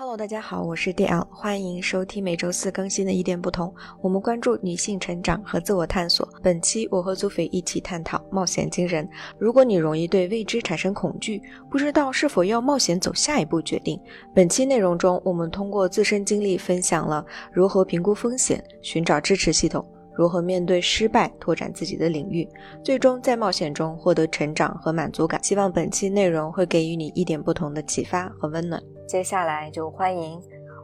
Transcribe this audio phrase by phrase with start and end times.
[0.00, 3.74] Hello，大家好，我是 DL，欢迎收听每周四更新的一点不同。
[4.00, 6.28] 我们关注女性成长和自我探索。
[6.40, 9.08] 本期我和祖菲一起探讨冒险精神。
[9.40, 14.00] 如果你容易对未知产生恐惧，不知道是否要冒险走下一步决定，
[14.32, 19.84] 本期内容中我们通过自身经历分享了如何评估风险、寻找支持系统。
[20.16, 22.48] 如何面对失败，拓展自己的领域，
[22.84, 25.42] 最终在冒险中获得成长和满足感。
[25.42, 28.80] 希望本期内容会给予你一点不同的启发和温暖。
[29.08, 30.38] 接下来就欢迎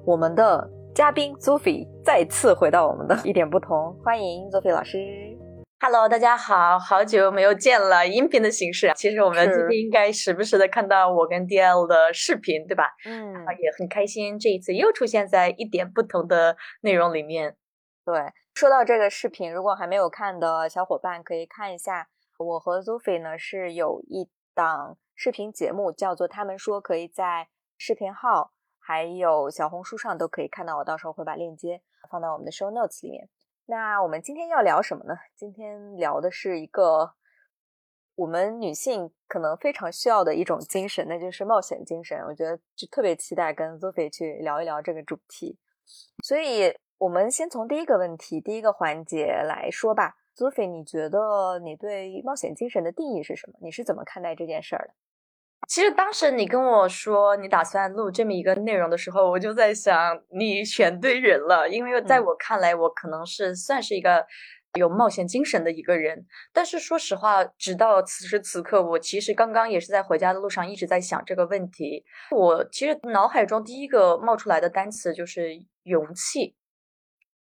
[0.06, 4.98] 我们的嘉宾 Sophie 再次回到我们的一点不同，欢迎 Sophie 老师。
[5.78, 8.91] Hello，大家好，好久没有见了，音频的形式。
[8.96, 12.95] 其实我们今天应该时不时的看到我跟 DL 的视频，对吧？
[13.05, 17.54] 嗯，也很开心，这一次又出现在一点不同的内容里面。
[18.06, 18.15] 对。
[18.54, 22.09] 说到这个视频，如果还没有看的小伙伴可以看一下。
[22.38, 30.77] 我和 Zoe 呢是有一档视频节目，叫做《他们说》，可以在视频号还有小红书上都可以看到。
[30.77, 33.29] 我到时候会把链接放到我们的 Show Notes 里面。
[33.66, 35.15] 那我们今天要聊什么呢？
[35.35, 37.15] 今天聊的是一个
[38.15, 42.18] 我们女性可能非常需要的一种精神，那就是冒险精神。
[42.26, 45.59] 我觉得就特别期待跟 Zoe 去聊一聊这个主题，
[46.23, 46.74] 所以。
[46.99, 50.15] 我们先从第一个问题、第一个环节来说吧。
[50.37, 53.59] Zoe，，你觉得你对冒险精神的定义是什么？
[53.60, 54.95] 你是怎么看待这件事儿的？
[55.68, 64.25] 其实当时你跟我说你打算录这么一个内容的时候，我就在想你选对人了，因为在我看来，我可能是算是一个
[64.75, 66.26] 有冒险精神的一个人。
[66.53, 72.04] 但是说实话，直到此时此刻，我其实刚刚也是在回家的路上一直在想这个问题。
[72.31, 75.50] 我其实脑海中第一个冒出来的单词就是
[75.84, 76.54] 勇气。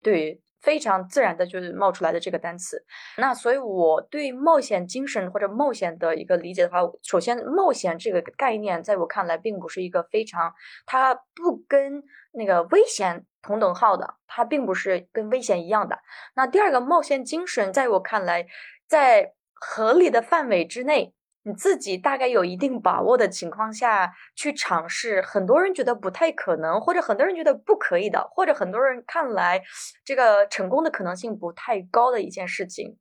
[0.02, 2.82] 对，非常自然的就是冒出来的这个单词。
[3.18, 10.54] 那所以我对冒险精神或者冒险的一个理解的话，首先冒险这个概念在我看来并不是一个非常，
[10.86, 15.98] 它不跟那个危险同等号的，它并不是跟危险一样的。
[16.34, 18.46] 那第二个冒险精神在我看来，
[18.86, 21.12] 在合理的范围之内。
[21.44, 29.62] 你自己大概有一定把握的情况下去尝试，很多人觉得不太可能，或者很多人觉得不可以的，或者很多人看来
[30.04, 32.96] 这个成功的可能性不太高的一件事情。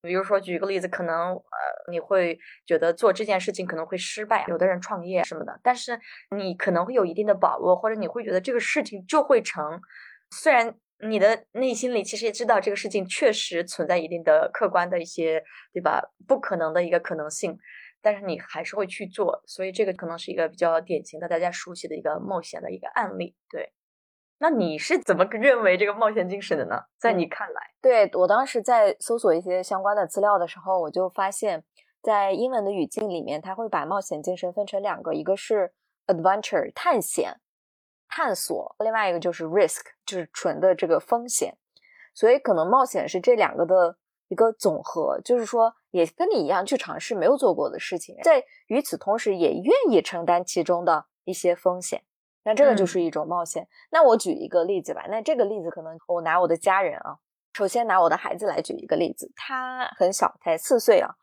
[0.00, 1.40] 比如说，举一个例子，可能呃
[1.90, 2.36] 你会
[2.66, 6.00] 觉得做这件事情可能会失败，有的人创业什么的，但是
[6.36, 9.80] 你可能会有一定的把握，或者你会觉得这个事情就会成，
[10.30, 10.74] 虽然
[11.08, 16.02] 你的内心里其实也知道这个事情确实存在一定的客观的一些，对吧？
[16.26, 17.56] 不可能的一个可能性。
[18.02, 23.36] 但是你还是会去做，所以这个可能是一个比较典型的大家熟悉的一个冒险的一个案例。
[23.48, 23.72] 对，
[24.38, 26.76] 那你是怎么 认为这个冒险精神的呢？
[26.98, 31.64] 在你看来，对我当时在搜索一些相关的资料的时候，我就发现，
[32.02, 35.72] 在英文的语境里面，它会把冒险精神分成两个，一个是
[36.08, 37.40] adventure 探险、
[38.08, 41.56] 探索，另外一个就是 risk 就是纯的这个风险。
[42.14, 43.96] 所以可能冒险是这两个的。
[44.32, 52.02] 一个总和，就是说，也跟你一样去尝试没有做过的事情，在与此同时也愿意承担其中的一些风险，
[52.42, 53.68] 那这个就是一种冒险。
[53.90, 57.18] 那我举一个例子吧，那这个例子可能我拿我的家人啊，
[57.52, 61.14] 首先拿我的孩子来举一个例子，他很小，才四岁啊，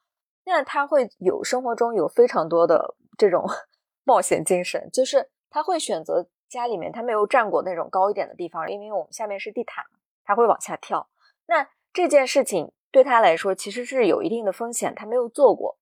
[0.45, 3.43] 那他会有生活中有非常多的这种
[4.05, 9.83] 冒险精神，就是他会选择家里面他没有站过那种高一点的地方，因为我们下面是地毯，
[10.23, 11.09] 他会往下跳。
[11.47, 12.71] 那这件事情。
[12.91, 15.77] 对他来说，其实是有一定的风险，他没有做过。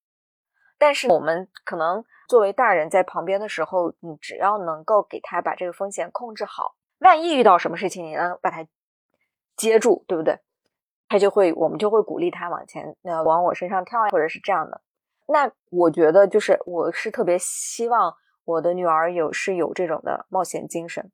[0.78, 8.68] 但是我们可能作为大人在旁边的时候，你只要能够给他把这个风险控制好，万一遇到什么事情，你能把他
[9.56, 10.38] 接住，对不对？
[11.08, 14.82] 他就会，我们就会鼓励他往前，那往我身上跳啊，或者是这样的。
[15.28, 18.14] 那我觉得，就是我是特别希望
[18.44, 21.12] 我的女儿有是有这种的冒险精神。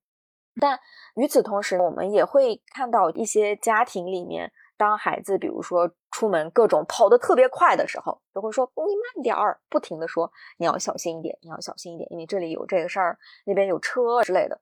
[0.60, 0.80] 但
[1.16, 4.52] 与此同时，我们也会看到一些家庭里面。
[4.84, 14.60] 当孩子比如说出门各种跑得特别快的时候，就会说你慢点儿，不停的说你要小心一点，你要小心一点，因为这里有这个事儿，那边有车之类的。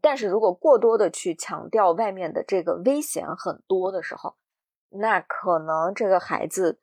[0.00, 4.36] 但是如果过多的去强调外面的这个危险很多的时候，
[4.88, 6.80] 那可能这个孩子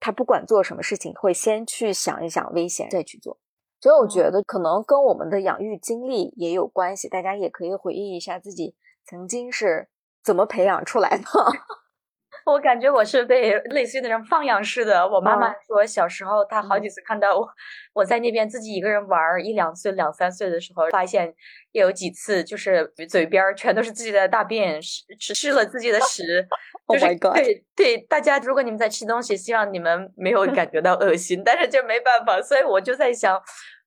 [0.00, 3.38] 他不管做什么事情，会先去想一想危险再去做。
[3.82, 8.74] 所以我觉得可能跟我们的养育经历也有关系，大家也可以回忆一下自己
[9.04, 9.90] 曾经是。
[10.26, 11.24] 怎么培养出来的？
[12.46, 15.06] 我感觉我是被类似于那种放养式的。
[15.08, 17.48] 我妈妈说，小时候她好几次看到我，
[17.92, 21.32] 我在那边自己一个人玩儿，一两岁、两三岁的时候，发现
[21.72, 26.24] 也有几次就是嘴边全都是自己的大便，吃吃了自己的屎。
[26.88, 32.40] 就是对对，大家如果你们在吃东西，希望你们没有感觉到恶心，但是就没办法。
[32.40, 33.40] 所以我就在想，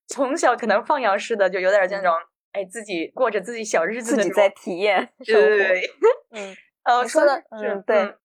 [0.07, 2.13] 从小可能放养式的，就有点这种
[2.51, 5.57] 哎自己过着自己小日子，自己在体验生活。
[6.31, 8.15] 嗯，呃，你说的嗯对，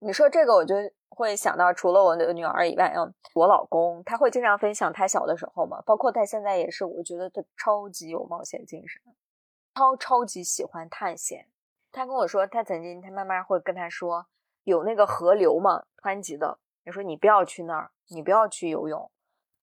[0.00, 0.74] 你说这个我就
[1.08, 9.00] 会想到，除了我的女儿以外，嗯，我老公他会经常分享他小的时候嘛，包括他现在也是，我觉得他超级有冒险精神，
[9.74, 11.48] 超超级喜欢探险。
[11.92, 14.26] 他跟我说，他曾经他妈妈会跟他说，
[14.64, 19.10] 有那个河流嘛，湍急的，你说你不要去那儿，你不要去游泳。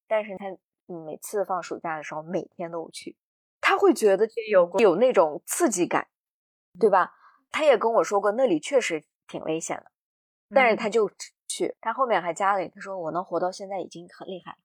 [0.07, 0.45] 但是他
[0.85, 3.17] 每次放暑假的时候，每天都去，
[3.71, 6.09] 他会觉得有有那种刺激感，
[6.77, 7.13] 对吧？
[7.51, 9.85] 他也跟我说过，那里确实挺危险的，
[10.53, 11.09] 但是他就
[11.47, 11.73] 去。
[11.79, 14.57] 他后面还加了，他说我能活到现在已经很厉害了。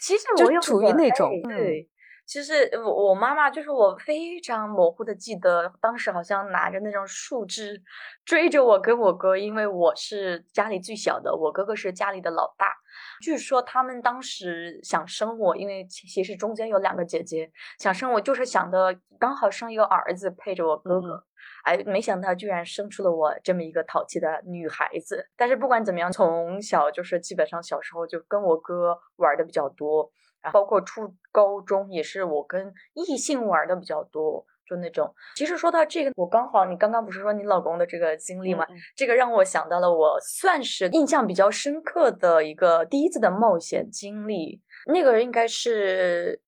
[0.00, 1.88] 其实我有处于那种对。
[2.28, 7.82] 其实我我妈妈就是我非常模糊的记得，当时好像拿着那种树枝
[8.22, 12.76] 追着我跟我哥，因为我是家里最小的，我哥哥是家里的老大。
[13.22, 21.24] 据说他们当时想生我，因为其实中间有两个姐姐想生我，就是想的刚好生一个儿子配着我哥哥。
[21.64, 25.26] 哎，没想到居然生出了我这么一个淘气的女孩子。
[25.34, 30.10] 但是不管怎么样，从小就是基本上小时候就跟我哥玩的比较多。
[30.52, 35.14] 包括初高中也是我跟异性玩的比较多，就那种。
[35.34, 38.66] 其实说到这个，我刚好你刚刚不是说你老公的这个经历吗？
[38.96, 44.60] 这个让我想到了我算是印象比较深刻的一个第一次的冒险经历。
[44.86, 46.40] 那个应该是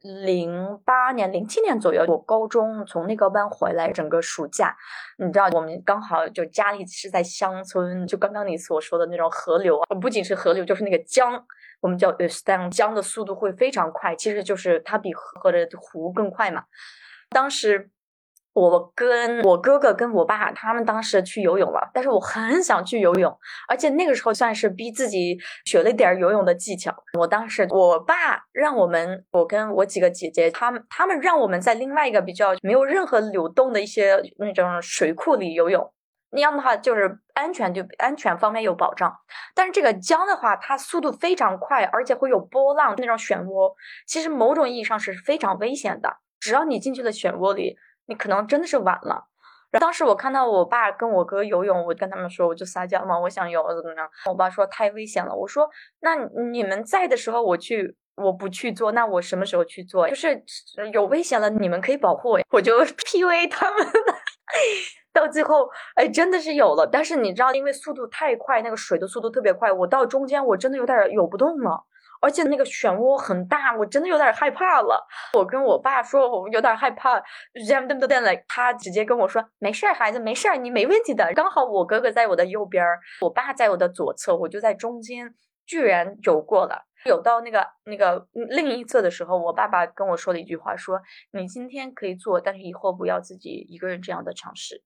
[0.00, 4.74] 零八年、零七年左右，我高中从内高班回来，整个暑假，
[5.18, 11.44] 你知道我们刚好就家里是在乡村，就刚刚你所说的那种河流啊，不仅是河流，就是那个江。
[11.82, 16.62] 我们叫呃，stan 江的速度会非常快，其实就是它比河的湖更快嘛。
[17.28, 17.90] 当时
[18.54, 23.36] 我跟我哥哥跟我爸他们当时去游泳了，但是我很想去游泳，
[23.66, 26.94] 而且那个时候算是逼自己学了一点游泳的技巧。
[27.18, 35.92] 我当时我爸让我们，我跟我几个姐姐，他们他们让我们在另外一个比较没有任何流动的一些那种水库里游泳。
[36.32, 39.14] 那样的话，就是安全就安全方面有保障，
[39.54, 43.72] 但是这个江的话，它速度非常快，而且会有波浪那种漩涡，
[44.06, 46.16] 其实某种意义上是非常危险的。
[46.40, 47.76] 只要你进去了漩涡里，
[48.06, 49.28] 你可能真的是晚了。
[49.78, 54.08] 当时我看到我爸跟我哥游泳，我跟他们说，我就撒娇嘛，我想游怎么样？
[54.26, 55.34] 我爸说太危险了。
[55.34, 55.68] 我说
[56.00, 56.14] 那
[56.50, 60.08] 你们在的时候我去，我不去做，那我什么时候去做？
[60.08, 60.42] 就是
[60.92, 63.86] 有危险了，你们可以保护我，我就 PUA 他们。
[65.12, 71.84] 到最后，哎，真的是有了，但是你知道，因为速度太快，那个水的速度特别快，我到中间我真的有点游不动了，
[72.22, 75.06] 而且那个漩涡很大，我真的有点害怕了。
[75.34, 77.22] 我跟我爸说，我有点害怕，
[77.68, 77.88] 然后？
[78.48, 81.30] 他直接跟我说，没事儿，孩子，没事儿，你没问题的。
[81.34, 82.84] 刚好我哥哥在我的右边，
[83.20, 85.34] 我爸在我的左侧，我就在中间，
[85.66, 86.86] 居然游过了。
[87.06, 91.00] 游到那个那个另一侧的时候，我爸爸跟我说了一句话，说
[91.32, 94.82] 你今天可以做，但是以后不要自己一个人这样的尝试。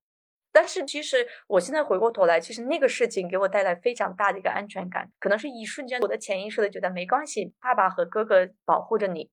[0.52, 9.30] 但是其实我现在回过头来，其实那个事情给我带来非常大的一个安全感，可能是一瞬间我的潜意识的觉得没关系，爸爸和哥哥保护着你。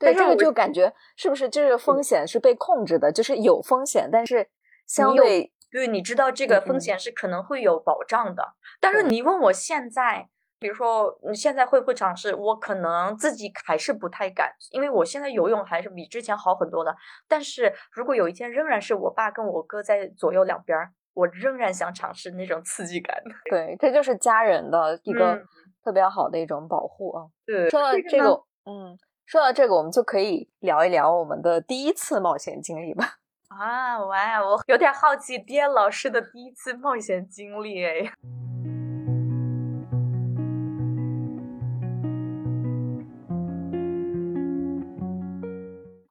[0.00, 4.48] 对，这个就感觉是不是这个风险是被控制的，就是有风险，但是
[4.86, 8.54] 相对对，你知道这个风险是可能会有保障的。
[8.80, 10.30] 但是你问我现在。
[10.60, 12.34] 比如说，你现在会不会尝试？
[12.34, 16.94] 我可能自己还是不太敢，因为我现在游泳还是比之前好很多的。
[17.28, 20.76] 但是如果有一天仍然是我爸跟我哥在左右两边，
[21.14, 23.16] 我仍然想尝试那种刺激感。
[23.50, 25.40] 对，这就是家人的一个
[25.84, 27.26] 特别好的一种保护啊。
[27.46, 33.14] 对，说到这个，嗯，说到这个，我们就可以聊一聊我们的第一次冒险经历吧。
[33.48, 38.12] 啊，哇，我有点好奇爹老师的第一次冒险经历哎。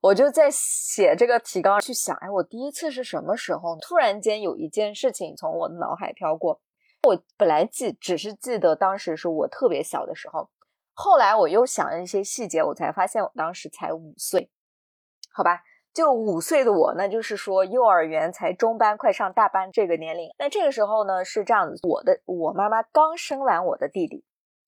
[0.08, 3.78] 我就在写这个提纲，去想，哎，我第一次是什么时候？
[3.82, 6.62] 突然间有一件事情从我的脑海飘过。
[7.04, 10.50] 我本来记只是记得当时是我特别小的时候，
[10.94, 14.50] 后来我又想了一些细节，我才发现我当时才五岁。
[15.34, 15.62] 好吧，
[15.94, 20.30] 就五岁的我，那就是说幼儿园才中班，快上大班这个年龄。
[20.40, 24.24] 那这个时候呢是这样子，我的我妈妈刚生完我的弟弟。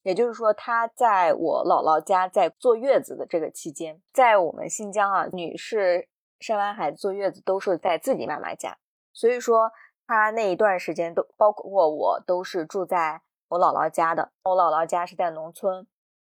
[0.09, 8.75] 也就是说，她在我姥姥家在坐月子的这个期间，在我们新疆啊，女士生完孩子坐月子都是在自己妈妈家，
[9.13, 9.71] 所以说
[10.07, 14.31] 她那一段时间都包括我都是住在我姥姥家的。
[14.41, 15.85] 我姥姥家是在农村，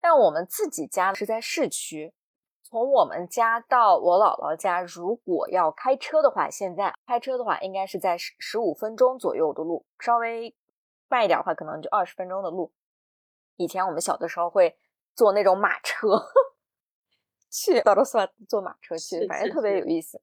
[0.01, 2.15] 但我们自己家是在市区。
[2.63, 10.55] 从我们家到我姥姥家，如果要开车的话，现在开车的话应该是在十十五分钟左右的路，稍微
[11.09, 12.73] 慢一点的话，可能就二十分钟的路。
[13.57, 14.77] 以前我们小的时候会
[15.15, 16.09] 坐那种马车，
[17.51, 20.21] 去到了算坐马车去，反正特别有意思。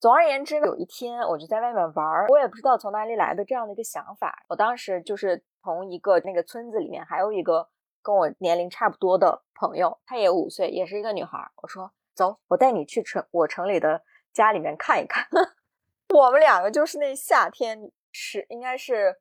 [0.00, 4.44] 总而言之，有一天我就在外面玩儿，我也不知道从哪里来的这样的一个想法。
[4.48, 7.70] 我当时就是从一个那个村子里面，还有一个
[8.02, 11.50] 跟我年龄差不多的朋友，她也五岁，也是一个女孩。
[11.62, 14.02] 我说：“走，我带你去城我城里的
[14.34, 15.26] 家里面看一看。
[16.14, 19.20] ”我们两个就是那夏天十应该是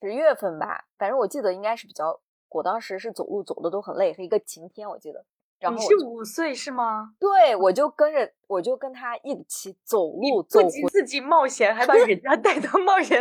[0.00, 2.20] 十月份吧，反正我记得应该是比较。
[2.50, 5.24] 我当时是走路走的都很累，是一个晴天，我记得。
[5.58, 7.14] 然后你是五岁是吗？
[7.18, 10.58] 对，我就跟着，我就跟他一起走路，走
[10.90, 13.20] 自己冒险，还把人家带到冒险。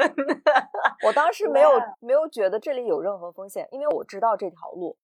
[1.05, 1.69] 我当时没有
[1.99, 4.97] 没有觉得这里有任何风险，因为我知道这条路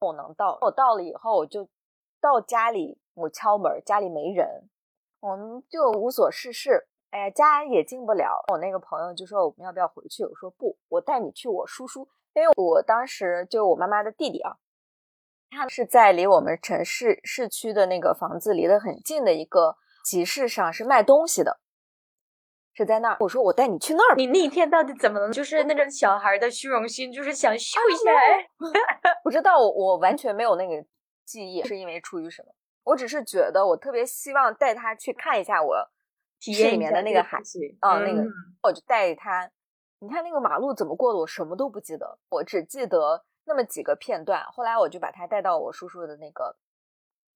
[0.00, 0.58] 我能到。
[0.62, 1.68] 我到了以后，我就
[2.20, 4.68] 到家里，我敲门，家里没人，
[5.20, 6.88] 我们就无所事事。
[7.10, 8.44] 哎呀，家也进不了。
[8.52, 14.56] 我那个朋友就说：“我们要不要回去？”我说：“不，我带你去我叔叔，因为我当时就我妈妈的弟弟啊。”
[15.52, 21.58] 他是在离我们城市市区的那个房子离得很近的一个集市上，是卖东西的，
[22.72, 23.16] 是在那儿。
[23.18, 24.14] 我说我带你去那儿。
[24.14, 25.32] 你那天到底怎么了？
[25.32, 28.12] 就是那种小孩的虚荣心，就是想秀一下。
[29.24, 30.86] 不知道，我完全没有那个
[31.24, 32.54] 记忆，是因为出于什么？
[32.84, 35.76] 我只是觉得我特别希望带他去看一下我
[36.38, 37.38] 体验里面的那个海，
[37.80, 38.24] 啊，那个
[38.62, 39.50] 我就带着他。
[40.00, 41.18] 你看那个马路怎么过的？
[41.18, 43.24] 我什么都不记得，我只记得。
[43.44, 46.56] 那么几个片段，后来我就把他带到我叔叔的那个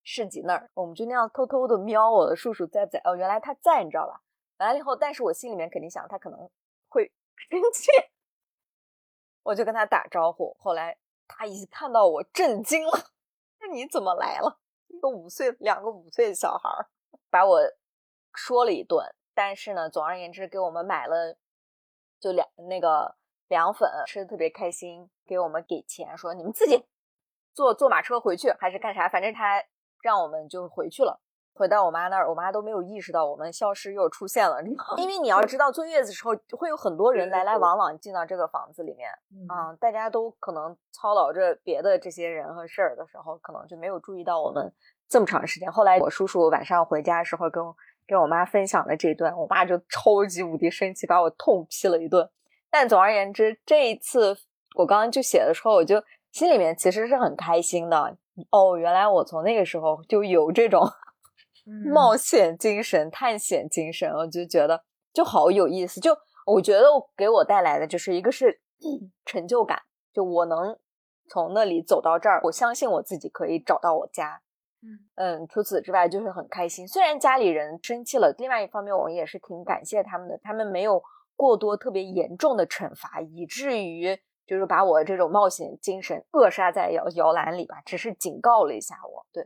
[0.04, 3.00] 市集那儿，我们就那样偷偷的瞄我的叔叔在不在？
[3.04, 4.21] 哦，原来他在，你知道吧？
[4.59, 6.49] 完了以后，但是我心里面肯定想他可能
[6.88, 7.90] 会生气，
[9.42, 10.56] 我就跟他打招呼。
[10.61, 12.92] 后来他一看到我震惊了，
[13.61, 14.61] 那你怎么来了？
[14.88, 16.87] 一个五岁，两个五岁的小孩儿，
[17.28, 17.61] 把我
[18.35, 19.04] 说了一顿。
[19.35, 21.37] 但是呢，总而言之，给我们买了
[22.25, 23.14] 就凉那个。
[23.49, 26.83] 凉粉吃的特别开心，给我们给钱，说你们自己
[27.52, 29.07] 坐坐马车回去还是干啥？
[29.07, 29.62] 反正他
[30.02, 31.21] 让我们就回去了。
[31.52, 34.62] 回到我妈那儿，我妈都没有意识到我们消失又出现了。
[34.97, 39.11] 因为你要知道，坐月子时候会有很多人来来往往进到这个房子里面
[39.47, 44.73] 啊，大家都可能操劳着别的这些人和事儿的时候，可能就没有注意到我们
[45.07, 45.71] 这么长时间。
[45.71, 47.62] 后来我叔叔晚上回家的时候跟
[48.06, 52.28] 跟我妈分享了这段，我妈就超级无敌生气，把我痛批了一顿。
[52.70, 54.37] 但总而言之，这一次
[54.76, 58.16] 我刚刚就写的时候，我就心里面其实是很开心的。
[58.50, 60.82] 哦，原来我从那个时候就有这种
[61.92, 64.82] 冒险精神、探险精神，我就觉得
[65.12, 66.00] 就好有意思。
[66.00, 68.61] 就我觉得给我带来的就是一个是
[69.25, 69.80] 成就感，
[70.12, 70.76] 就我能
[71.30, 74.42] 从那里走到这儿，我相信我自己可以找到我家。
[74.85, 76.87] 嗯嗯，除此之外就是很开心。
[76.87, 81.03] 虽然家里人生气了，另外一方面我也是挺感谢他们的，他们没有。
[81.37, 87.83] 过多特别严重的惩罚，以至于就是把我这种冒险精神扼杀在摇摇篮里吧。
[87.85, 89.43] 只是警告了一下我，对，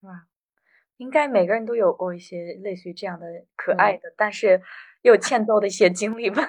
[0.00, 0.26] 哇，
[0.96, 4.60] 应该每个人都有过一些类似于这样的可爱的，但是
[5.02, 6.42] 又欠揍的一些经历吧。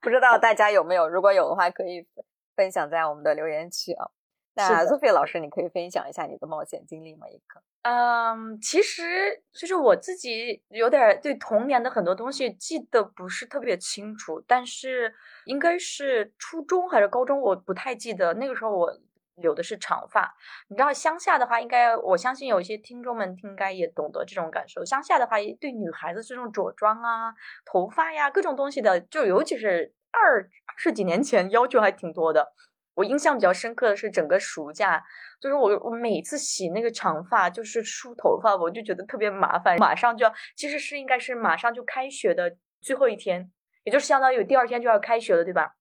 [0.00, 1.06] 不知道大家有没有？
[1.06, 2.08] 如果有的话，可以
[2.56, 4.10] 分享在我们的留言区啊。
[4.54, 7.28] 那 Sophie 老师，你可以分享一下你的冒险经历吗？
[7.28, 7.62] 一个。
[7.82, 15.14] 嗯，其实就是我自己有点对童年的很多东西记得不是特别清楚，但是
[15.46, 18.34] 应该是初中还是高中，我不太记得。
[18.34, 18.92] 那个时候我
[19.36, 20.34] 留的是长发，
[20.68, 24.84] 你知道乡下的话，应该我相信有一些听众们应该也懂得这种感受。
[24.84, 27.32] 乡下的话，对女孩子这种着装啊、
[27.64, 32.52] 头发呀、各种东西的，就尤其是二二十几年前要求还挺多的。
[33.00, 35.02] 我印象比较深刻的是整个暑假，
[35.40, 39.78] 就是我我每次洗那个长发，就是梳头发，我就觉得特别麻烦。
[39.78, 43.50] 马上就要，其实是应该是马上就开学的最后一天，
[43.84, 45.72] 也就是相当于第二天就要开学了，对吧？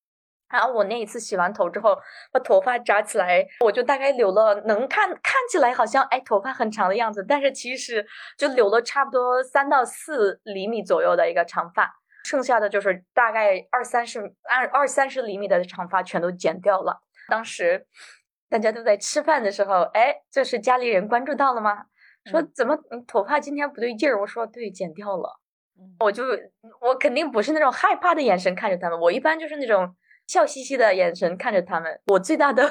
[0.50, 1.98] 然后我那一次洗完头之后，
[2.32, 8.06] 把头发扎起来，我就大概留了能看看起来好像哎头发很长的样子，但是其实
[8.38, 11.94] 就留了差不多三到四厘米左右的一个长发。
[12.26, 17.02] 剩下的就是大概二三十、二二三十厘米的长发全都剪掉了。
[17.30, 17.86] 当时
[18.50, 21.86] 大家都在吃饭的时候，哎，这是家里人关注到了吗？
[22.26, 24.20] 说怎么你头发今天不对劲儿？
[24.20, 25.40] 我说对，剪掉了。
[26.00, 26.24] 我就
[26.82, 29.96] 我肯定不是那种害怕的眼神看着他们，我一般就是那种
[30.28, 32.02] 笑嘻嘻的眼神看着他们。
[32.08, 32.70] 我最大的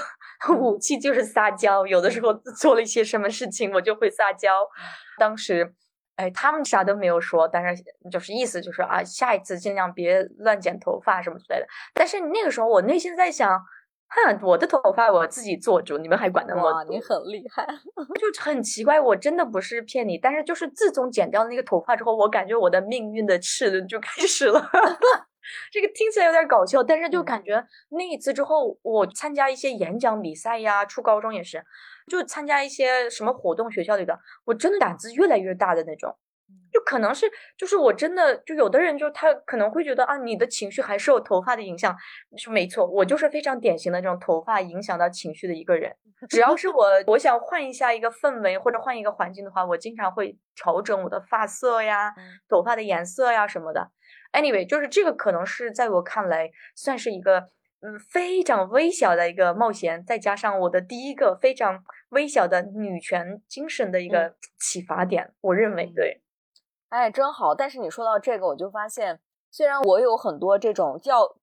[0.59, 4.69] 武器就是撒娇，有的时候做了一些什么事情，我就会撒娇。
[5.19, 5.75] 当时。
[6.19, 11.67] 哎，他们啥都没有说，但是就是意思就是啊，下一次尽量别乱剪头发什么之类的。
[11.95, 13.57] 但是那个时候我内心在想，
[14.09, 16.85] 哼，我的头发我自己做主，你们还管那么多？
[16.85, 17.67] 你很厉害，
[18.19, 18.99] 就很奇怪。
[18.99, 24.61] 我真的不是骗你，但是就是自从剪掉那个头发之后，我感觉我的命运的齿轮就开始了。
[25.73, 31.65] 这个听起来有点搞笑，但是就感觉那一次之后，我参加一些演讲比赛呀，初高中也是。
[32.11, 36.17] 就参加一些什么活动，学校里的，我真的胆子越来越大的那种。
[36.79, 41.97] 就可能是，就是我真的就有的人就他可能会觉得啊，你的情绪还受头发的影响，
[42.37, 45.93] 是没错，我就是非常典型的这种头发影响到情绪的一个人。
[46.31, 52.15] 只要是我我想换一下一个氛围或者换一个环境的话，我经常会调整我的发色呀、
[52.49, 53.91] 头发的颜色呀什么的。
[54.33, 57.49] Anyway，就是这个可能是在我看来算是一个
[57.81, 66.21] 嗯非常微小的一个冒险，再加上我的第一个非常微小的女权精神的一个启发点，我认为对。
[66.89, 67.55] 哎，真好！
[67.55, 71.37] 但是你说到这个，我就发现，虽然我有很多这种要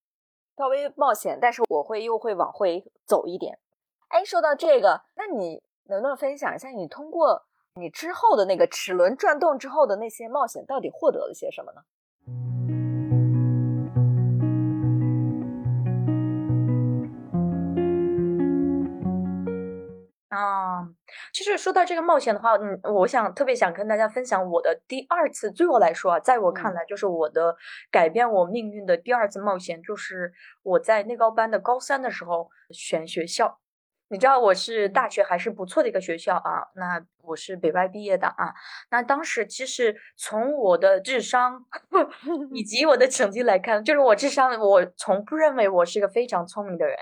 [0.58, 3.60] 稍微冒险，但是我会又会往回走一点。
[4.08, 7.44] 哎，说到这个，那你能不能分享一下，你通过
[7.76, 11.82] 你之后的那个齿轮转动之后的那些冒险，到底获得了些什么呢？
[21.34, 27.56] 其实说到这个冒险的话，嗯，我想特别想跟大家分享我的第二次，对我来说啊，在我看来就是我的
[27.92, 30.32] 改变我命运的第二次冒险，就是
[30.64, 33.60] 我在内高班的高三的时候选学校。
[34.08, 38.54] 你知道我是大学还是不错的一个学校啊，那我是北外毕业的啊，
[38.92, 41.66] 那当时其实从我的智商
[42.54, 46.96] 以 及我的成绩来看，就是我智商，我从不认为我是一个非常聪明的人。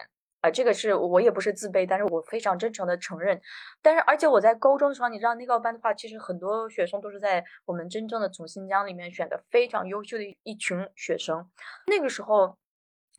[0.43, 3.39] 啊，这个是我也不是自卑，但是我非常真诚的承认。
[3.81, 11.49] 但是，而且我在高中的时候，你知道内高班的话，其实很多学生都是在我们真正的从新疆里面选的非常优秀的一群学生。
[11.87, 12.57] 那个时候，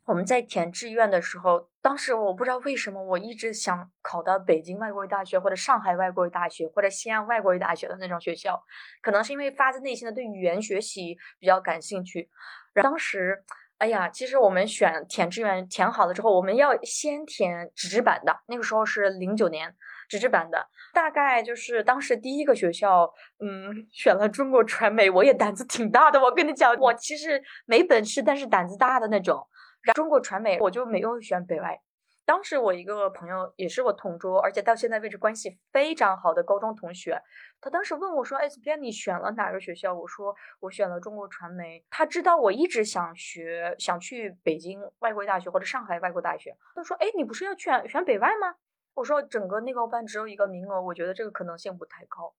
[0.05, 8.63] 我们在填志愿的时候，当时我不知道为什么，我一直想考到北京外国语大学，或者上海外国语大学，或者西安外国语大学的那种学校。
[9.01, 12.29] 可能是因为发自内心的对语言学习比较感兴趣。
[12.75, 13.43] 当时。
[13.77, 18.35] 哎呀，其实我们选填志愿填好了之后，我们要先填纸质版的。
[18.47, 19.75] 那个时候是零九年，
[20.07, 25.09] 纸质版的，大概就是当时第一个学校，嗯， 选了中国传媒。
[25.09, 29.45] 我也胆子挺大的，我跟你讲，我其实没本事，但是胆子大的那种。
[29.93, 31.79] 中国传媒我就没有选北外。
[32.25, 37.21] 当时我一个朋友也是我同桌，而且到现在为止关系非常好的高中同学，
[37.61, 38.81] 他当时问我说：“哎，怎么样？
[38.81, 46.57] 你选了哪个学校？”我说：“我选了中国传媒。”他知道我一直想学，想去北京外国语大学或者上海外国大学。
[46.73, 48.55] 他说：“哎，你不是要选选北外吗？”
[48.95, 52.33] 我说：“整个内高班只有一个名额，我觉得这个可能性不太高。”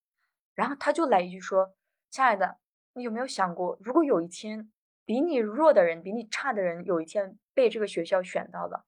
[0.56, 1.74] 然后他就来一句说
[2.10, 2.56] ：“亲爱的，
[2.94, 4.72] 你有没有想过，如果有一天
[5.04, 8.84] 比你弱的人、比你差的人，有一天被这个学校选到了？”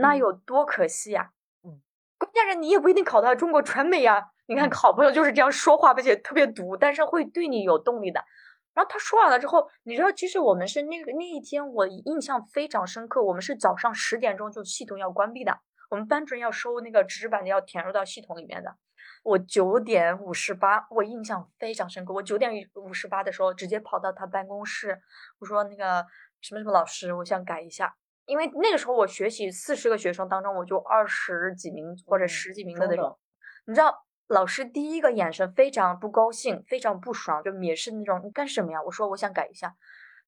[0.00, 1.30] 那有多可惜呀！
[1.62, 1.80] 嗯，
[2.18, 4.30] 关键是你也不一定考到中国传媒呀。
[4.46, 8.24] 你看，好朋友就是这样说话，而且特别毒，但是会对你有动力的。
[8.72, 13.22] 然后他说完了之后，你知道，其实我们是那个那一天，我印象非常深刻。
[13.22, 15.58] 我们是早上十点钟就系统要关闭的，
[15.90, 18.74] 我们班主任要收那个纸板的，要填入到系统里面的。
[19.22, 22.14] 我九点五十八，我印象非常深刻。
[22.14, 24.98] 我九点五十八的时候直接跑到他办公室，
[25.40, 26.06] 我说那个
[26.40, 27.94] 什么什么老师，我想改一下。
[28.26, 33.18] 因为那个时候我学习四十个学生当中，我就二十几名或者十几名的那种，
[33.66, 38.80] 你知道，老师第一个眼神非常不高兴，非常不爽，就蔑视那种你干什么呀？
[38.84, 39.74] 我说我想改一下，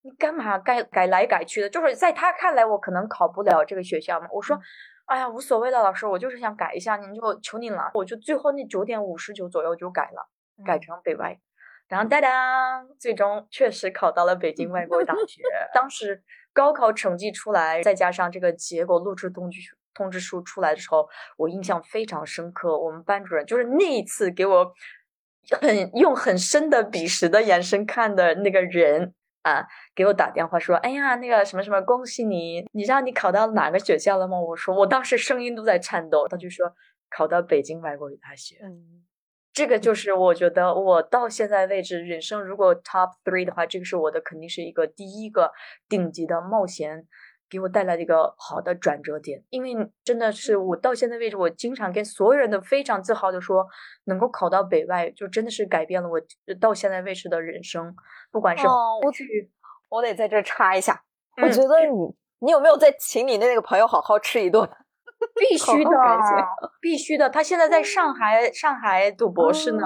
[0.03, 1.71] 你干嘛改改来改去的？
[1.71, 4.27] 就是在他看来我可能考不了这个学校嘛。
[4.33, 4.59] 我说，
[5.07, 7.93] 哎呀，无所谓的，老师，我就是想改一下，您就求您了。
[7.95, 10.29] 我就最后那九点五十九左右就改了，
[10.65, 11.39] 改成北外，
[11.87, 15.43] 然后哒哒，最终确实考到了北京外国语大学。
[15.73, 16.25] 当时。
[16.53, 19.61] 高考成绩出来，再加上这个结果录制通知
[19.95, 22.79] 通知书出来的时候，我印象非常深刻。
[22.79, 24.73] 我们班主任就是那一次给我
[25.51, 29.13] 很用很深的鄙视的眼神看的那个人
[29.43, 32.65] 啊，给我打电话说：“哎呀，那个什么什么，恭喜你！
[32.73, 36.73] 你知道你考到哪个学校了吗？”我说：“我当时声音都在颤抖。”他就说
[37.11, 39.03] ：“考到北京外国语大学。”嗯。
[39.53, 45.53] 这个就是我觉得我到现在为止人生如果 top three 的话，这个是我的肯定是一个第一个
[45.89, 47.07] 顶级的冒险，
[47.51, 49.45] 给我带来的一个好的转折点。
[49.51, 53.67] 因为真的是我到现在为止，我经常跟所有人都非常自豪的说，
[54.05, 56.19] 能够考到北外，就真的是改变了我
[56.59, 57.95] 到现在为止的人生。
[58.31, 59.51] 不管是我去，
[59.91, 61.03] 我得在这插一下，
[61.43, 62.15] 我觉得你
[62.47, 64.67] 你有没有在请你那个朋友好好吃一顿？
[65.39, 65.91] 必须的，
[66.81, 67.29] 必须的。
[67.29, 69.81] 他现在在上海，上海读博士呢。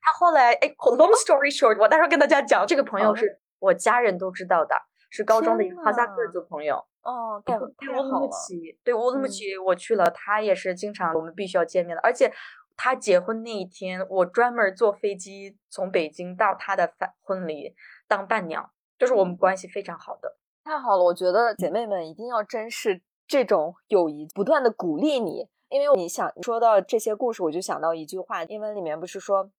[0.00, 2.66] 他后来，哎，long story short，我待会儿跟大家讲。
[2.66, 4.74] 这个朋友是我家人都知道的，
[5.10, 6.76] 是高中的一个哈萨克族朋友。
[7.02, 12.00] 哦，对，对乌鲁木齐，对乌鲁木齐，我去了，他也是经常我们必须要见面的。
[12.02, 12.32] 而且
[12.76, 17.74] 他结婚那一天，我专门坐飞机从北京到他的婚婚礼
[18.06, 20.36] 当伴娘，就是我们关系非常好的。
[20.64, 23.02] 太好了，我觉得姐妹们一定要珍视。
[23.32, 29.50] 这种友谊不断的鼓励你，因为你想说到这些故事，我就想到一句话，英文里面不是说，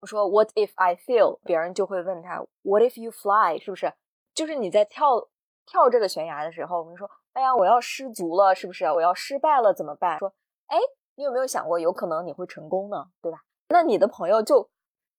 [0.00, 1.38] 我说 What if I fail？
[1.44, 3.58] 别人就会问他 What if you fly？
[3.58, 3.92] 是不是？
[4.32, 5.28] 就是你在跳
[5.66, 8.86] 跳这个悬崖的时候，我们说，哎呀，我要失足了，是不是？
[8.86, 10.18] 我要失败了怎么办？
[10.18, 10.32] 说，
[10.68, 10.78] 哎，
[11.16, 13.04] 你有没有想过，有可能你会成功呢？
[13.20, 13.42] 对吧？
[13.68, 14.70] 那你的朋友就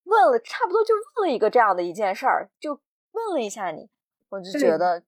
[0.05, 3.91] 问了，差不多就问了一个这样的一件事儿，就问了一下你，
[4.29, 5.03] 我就觉得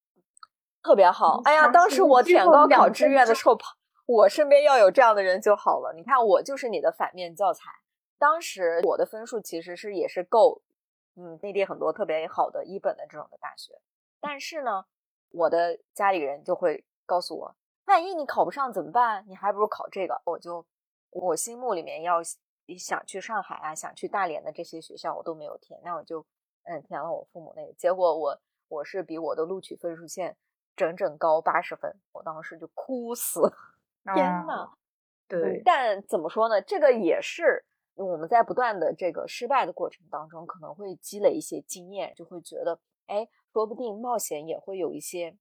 [0.86, 1.42] 特别好。
[1.46, 3.58] 哎呀，当时我填高考志愿的时候，
[4.06, 5.92] 我身边要有这样的人就好了。
[5.96, 7.72] 你看，我就是你的反面教材。
[8.20, 10.62] 当时我的分数其实是也是够，
[11.16, 13.74] 嗯，内地很多特别好的一本的这种的大学。
[14.22, 14.86] 但是呢，
[15.32, 19.26] 我的家里人就会告诉我，万一你考不上怎么办？
[19.28, 20.22] 你还不如考这个。
[20.24, 20.64] 我就
[21.10, 22.22] 我心目里面要
[22.78, 25.80] 想去上海啊，想去大连的这些学校，我都没有填。
[25.84, 26.24] 那我就
[26.64, 27.74] 嗯填了我父母那个。
[27.74, 30.38] 结果我我是比我的录取分数线
[30.76, 33.42] 整整高八十分，我当时就哭死。
[34.14, 34.72] 天呐，
[35.28, 35.62] 对。
[35.66, 36.62] 但怎么说呢？
[36.62, 43.28] 这个也是我们在不断的这个失败的过程当中，可能会积累一些经验，就会觉得哎。
[43.56, 45.34] 说不定冒险也会有一些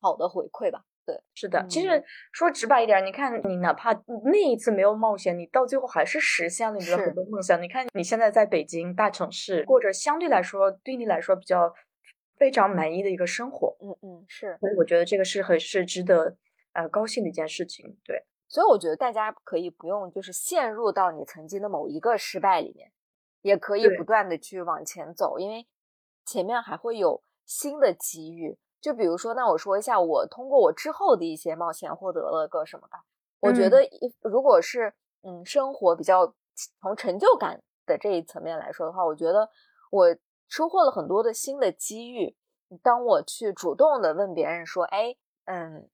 [0.00, 0.82] 好的回馈吧。
[1.06, 1.64] 对，是的。
[1.68, 2.02] 其实
[2.32, 3.92] 说直白一点，你看，你哪怕
[4.24, 7.62] 那一次没有冒险，你到最后还是实现了你的很多梦想。
[7.62, 11.72] 你看，你现在在北京大城市，过着相对来说对你来说比较
[12.42, 13.76] 非常满意的一个生活。
[13.80, 14.58] 嗯嗯，是。
[14.58, 16.36] 所以我觉得这个是很是值得
[16.72, 17.96] 呃高兴的一件事情。
[18.04, 22.90] 对，所以我觉得大家可以不用就是陷入到你曾经的某一个失败里面，
[23.42, 25.68] 也可以不断的去往前走，因为。
[26.24, 33.02] 前面还会有新的机遇，就比如说，那我说一下，我通过我之后的一些冒险获得了个什么吧？
[33.40, 33.82] 我觉得，
[34.20, 36.32] 如果是嗯，生活比较
[36.80, 39.50] 从成就感的这一层面来说的话，我觉得
[39.90, 40.16] 我
[40.52, 42.36] 收获了很多的新的机遇。
[42.82, 45.88] 当我去主动的问别人说，哎，嗯，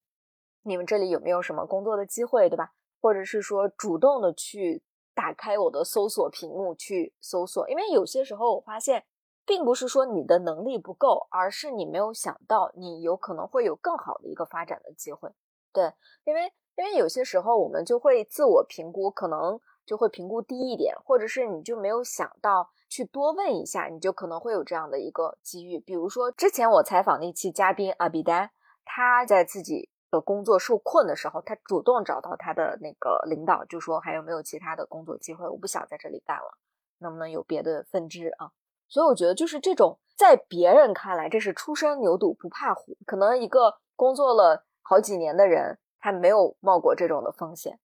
[0.62, 2.72] 你们这里有没有什么工作的机会，对吧？
[3.00, 4.82] 或者是说主动的去
[5.14, 9.04] 打开我的搜索屏幕去搜索，因为有些时候我发现。
[9.46, 15.30] 并不是说你的能力不够，而是你没有想到你有可能会有更好的一个发展的机会。
[15.72, 15.90] 对，
[16.24, 25.78] 因为因为有些时候我们就会自我评估，可能就会评估低一点，或者是你就没有想到去多问一下，你就可能会有这样的一个机遇。
[25.78, 28.50] 比如说之前我采访那期嘉宾阿比丹，
[28.84, 35.46] 他在自己的工作受困的时候，他主动找到他的那个领导，就说还有没有其他的工作机会？
[35.46, 36.58] 我不想在这里干了，
[36.98, 38.50] 能不能有别的分支啊？
[38.88, 47.78] 所以我觉得就是这种，在别人看来这是初生牛犊不怕虎，可能一个工作了好几年的人，他没有冒过这种的风险。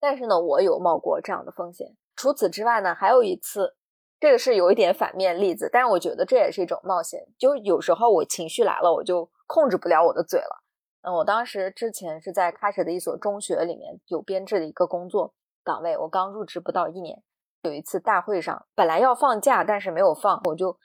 [0.00, 1.96] 但是呢，我有冒过这样的风险。
[2.16, 3.75] 除此之外呢，还有一次，
[4.18, 7.20] 这个是有一点反面例子，但是我觉得这也是一种冒险。
[7.38, 10.62] 就有时候我情绪来了，我就控制不了我的嘴了。
[11.02, 17.22] 嗯，我当时之前是在喀什的一所中学里面有编制的一个工作岗位，我刚入职不到一年。
[17.62, 20.78] 有一次大会上，本来要放假，但是没有放，我就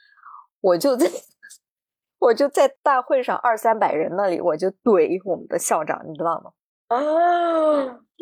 [0.62, 1.08] 我就在
[2.20, 6.52] 我就在大会上二三百人那里，我就怼我们的校长，你知道吗？
[6.88, 7.00] 啊，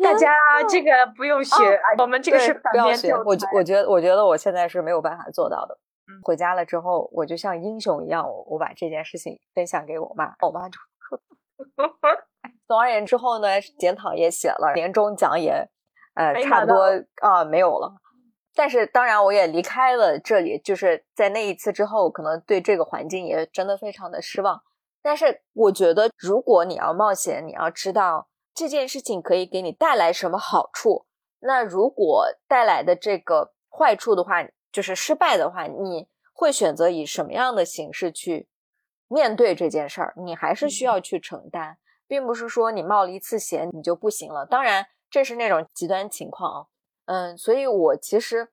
[0.02, 0.32] 大家
[0.68, 1.54] 这个不用学，
[1.98, 3.12] 我们这个是不要学。
[3.12, 5.78] 我我觉得我觉得我现在是没有办法做到的。
[6.24, 10.76] 回家了之后，我就像英雄一样，我我把这件事情分享给我妈，我妈就
[11.08, 11.20] 说。
[12.66, 15.68] 总而言之后呢，检讨也写了，年终奖也
[16.14, 16.84] 呃差不多
[17.20, 17.92] 啊没有了。
[18.54, 24.60] 但是当然，我也离开了这里，就是在那一次之后，可能对这个环境也真的非常的失望。
[25.02, 31.06] 但是我觉得，如果你要冒险，你要知道这件事情可以给你带来什么好处。
[31.40, 38.48] 那如果带来的这个坏处的话，就是失败的话，你会选择以什么样的形式去
[39.08, 40.14] 面对这件事儿？
[40.16, 44.44] 你还是需要去承担，并不是说你冒了一次险你就不行了。
[44.44, 46.66] 当然，这是那种极端情况啊。
[47.06, 48.52] 嗯，所以我其实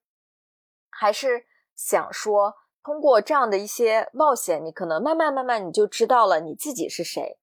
[0.89, 7.38] 还是想说，通过这样的一些冒险，你可能慢慢慢慢你就知道了你自己是谁，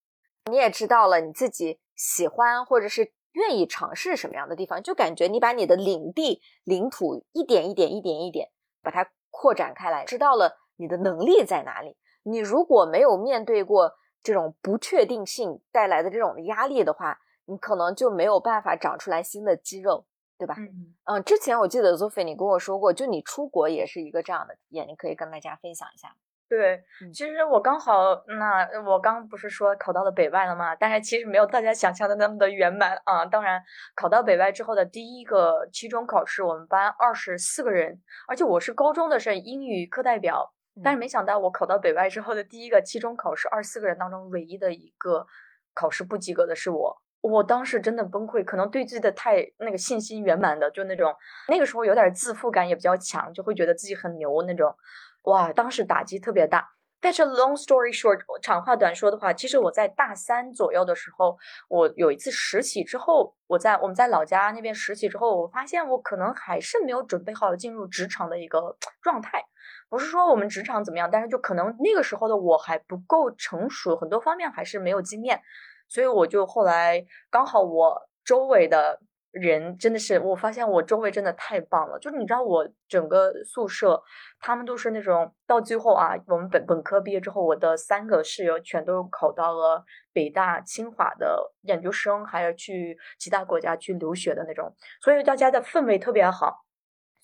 [0.50, 8.50] 你也知道了你自己喜欢或者是愿意尝试什么样的地方，就感觉你把你的领地、领土一点一点、一点一点
[8.82, 11.96] 把它扩展开来，知道了你的能力在哪里。
[12.22, 20.06] 你如果没有面对过这种不确定性带来的这种压力的话，你可能就没有办法长出来新的肌肉。
[20.36, 20.56] 对吧？
[20.58, 26.16] 嗯嗯，之前我记得 Zoe 你跟我说过，就你出国也是一个这样的体验，你可以跟大家分享一下。
[26.46, 26.78] 对，
[27.12, 30.76] 其实我刚好，那我刚不是说考到了北外了吗？
[30.76, 33.24] 但是其实没有大家想象的那么的圆满啊。
[33.24, 33.60] 当然，
[33.96, 40.52] 考到北外之后的第一个期中考试，我们班二十四个人，而且我是高中的是英语课代表，
[40.84, 45.26] 但是没想到我考到北外之后的第一个期中考试，二十四个人当中唯一的一个
[45.72, 46.96] 考试不及格的是我。
[47.22, 51.12] 我当时真的崩溃，可能对自己的太那个信心圆满的，就那种
[51.48, 54.76] 那个时候有点自负感也比较强，就会觉得自己很牛那种。
[55.24, 56.70] 哇，当时打击特别大。
[57.00, 61.36] 但是 long story short，长话短说的话，其实我在大三左右的时候，
[61.68, 69.44] 我有一次实习之后，我在我们在老家那边实习之后，我发现我可能还是没有准备好进入职场的一个状态。
[69.90, 75.42] 不是说我们职场怎么样，但是就可能那个时候的我还不够成熟，很多方面还是没有经验，
[75.88, 78.98] 所以我就后来刚好我周围的。
[79.34, 81.98] 人真的是，我发现我周围真的太棒了。
[81.98, 84.02] 就是你知道，我整个宿舍，
[84.40, 96.63] 他们都是那种到最后啊，我们本本科毕业之后，我的三个室友全都考到了北大、清华的研究生，还有去其他国家去留学的那种，所以大家的氛围特别好。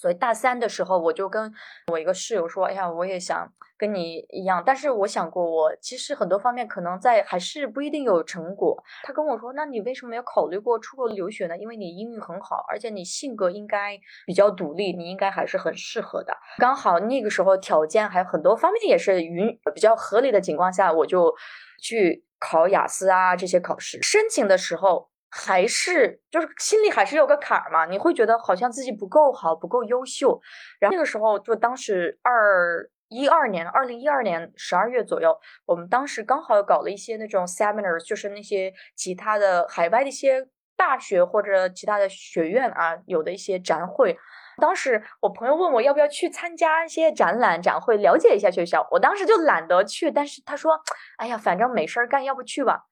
[0.01, 1.53] 所以大三的时候，我就跟
[1.93, 11.59] 我一个室友说：“哎呀，我也想跟你一样，但是我想过，我其实很多方面可能在还是不一定有成果。”他跟我说：“那你为什么没有考虑过出国留学呢？
[11.59, 16.35] 因为你英语很好，而且你性格应该比较独立，你应该还是很适合的。
[16.57, 21.35] 刚好那个时候条件还有很多方面也是允比较合理的情况下，我就
[21.83, 24.01] 去考雅思啊这些考试。
[24.01, 30.41] 申请的时候。”还是就是心里还是有个坎儿嘛，你会觉得好像自己不够好，不够优秀。
[30.81, 44.19] 然后那个时候就当时二一二年，二零一二年十二月左右，我们当时刚好搞了一些那种 seminars，就是那些其他的海外的一些大学或者其他的学院啊，有的一些展会。
[44.59, 48.87] 当时我朋友问我要不要去参加一些展览展会，了解一下学校。
[48.91, 50.79] 我当时就懒得去，但是他说
[51.17, 52.85] ：“哎呀，反正没事儿干，要不去吧。”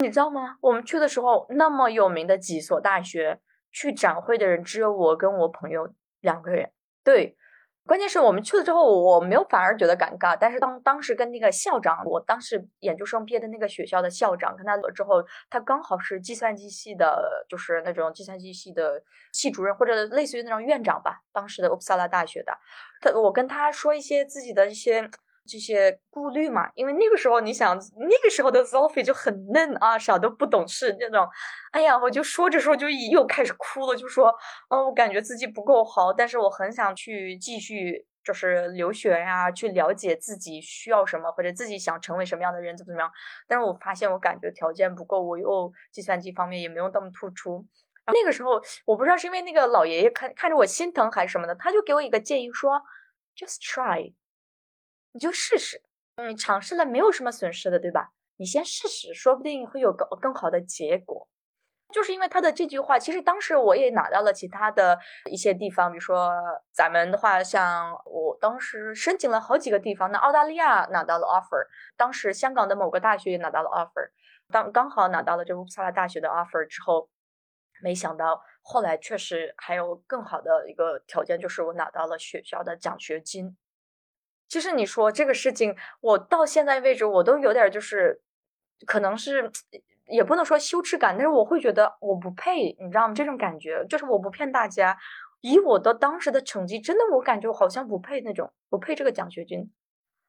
[0.00, 0.56] 你知道吗？
[0.62, 3.38] 我们去的时候，那么有名的几所大学，
[3.70, 6.70] 去展会的人只有我跟我朋友两个人。
[7.04, 7.36] 对，
[7.86, 10.34] 关键是我们去了之后，我没有反而觉得尴尬。
[10.40, 21.20] 但是当当时跟那个校长，我当时研究生毕业的那个学校的校长跟他了之后，他刚好是计算机系的，就是那种计算机系的系主任或者类似于那种院长吧。
[21.30, 22.56] 当时的乌普萨拉大学的，
[23.02, 25.10] 他我跟他说一些自己的一些。
[25.50, 31.28] 这些顾虑嘛，因为那个时候你想，那个时候的 Sophie 就很嫩啊，啥都不懂事那种。
[31.72, 34.32] 哎呀，我就说着说着就又开始哭了，就说，
[34.68, 43.10] 嗯，我感觉自己不够好，但是我很想去继续，就是留学呀，去了解自己需要什么，或者自己想成为什么样的人，怎么怎么样。
[43.48, 47.66] 但是我发现我感觉条件不够，我又计算机方面也没有那么突出。
[48.06, 52.80] 那个时候我不知道是因为那个老爷爷看看着我心疼还是什么的，他就给我一个建议说
[53.36, 54.12] ，just try。
[55.12, 55.82] 你就试试，
[56.16, 58.10] 嗯尝试了没有什么损失的，对吧？
[58.36, 61.28] 你先试试，说不定会有更更好的结果。
[61.92, 64.96] 就是因为他的这句话，其实当时我也拿到了其他的
[65.28, 66.30] 一些地方，比如说
[66.72, 74.10] 咱们的话，像我当时申请了好几个地方，那澳大利亚拿到了 offer，当时香港的某个大学也拿到了 offer，
[74.52, 77.10] 当刚好拿到了这乌普萨拉大学的 offer 之后，
[77.82, 83.56] 没想到后来确实还有更好的一个条件，就是我拿到了学校的奖学金。
[84.50, 88.20] 其实你说这个事情，我到现在为止我都有点就是，
[88.84, 89.50] 可能是
[90.06, 93.14] 也不能说羞耻感，但是我会觉得我不配，你知道吗？
[93.14, 94.98] 这种感觉就是我不骗大家，
[95.40, 99.72] 以我的当时的成绩，真的我感觉我好像不配那种，不配这个奖学金。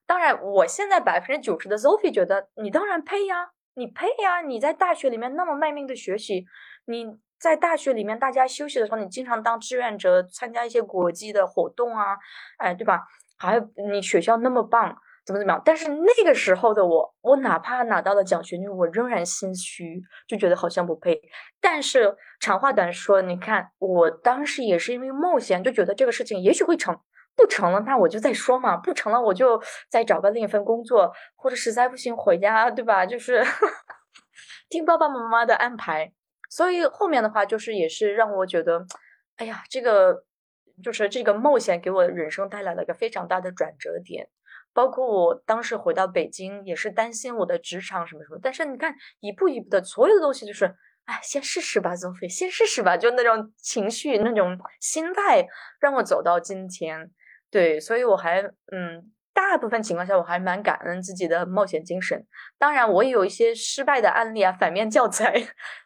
[0.06, 6.46] 当然，我现在百分之九十的 Sophie 觉得你当然配呀，你配呀，你在大学里面那么卖命的学习，
[6.86, 7.08] 你
[7.40, 12.18] 在大学里面大家休息的时候，你经常当志愿者，参加一些国际的活动啊，
[12.58, 13.02] 哎，对吧？
[13.42, 13.60] 还
[13.92, 15.60] 你学校那么棒，怎么怎么样？
[15.66, 21.20] 但是那个时候的我，我哪怕拿到了奖学金，我仍然心虚，就觉得好像不配。
[21.60, 26.96] 但是长话短说，你看我当时也是因为冒险，就觉得这个事情也许会成，
[27.36, 33.08] 不成了那我就再说嘛，不成了我就再找个另一份工作，或者实在不行回家，对吧？
[33.08, 33.44] 就是
[34.70, 36.14] 听爸爸妈妈的安排。
[36.48, 38.86] 所以后面的话就是也是让我觉得，
[39.38, 40.26] 哎呀，这个。
[40.84, 44.30] 就是这个冒险给我人生带来了一个非常大的转折点，
[44.74, 55.48] 包括我当时回到北京也是担心我的职场什么什么，但是你看一步一步的所有的东西就是，哎，先试试吧，宗飞，先试试吧，就那种情绪那种心态
[55.80, 57.12] 让我走到今天，
[57.50, 59.12] 对，所以我还嗯。
[59.34, 62.26] 大部分情况下，我还蛮感恩自己的冒险精神。
[62.58, 65.32] 当然，我也有一些失败的案例啊，反面教材。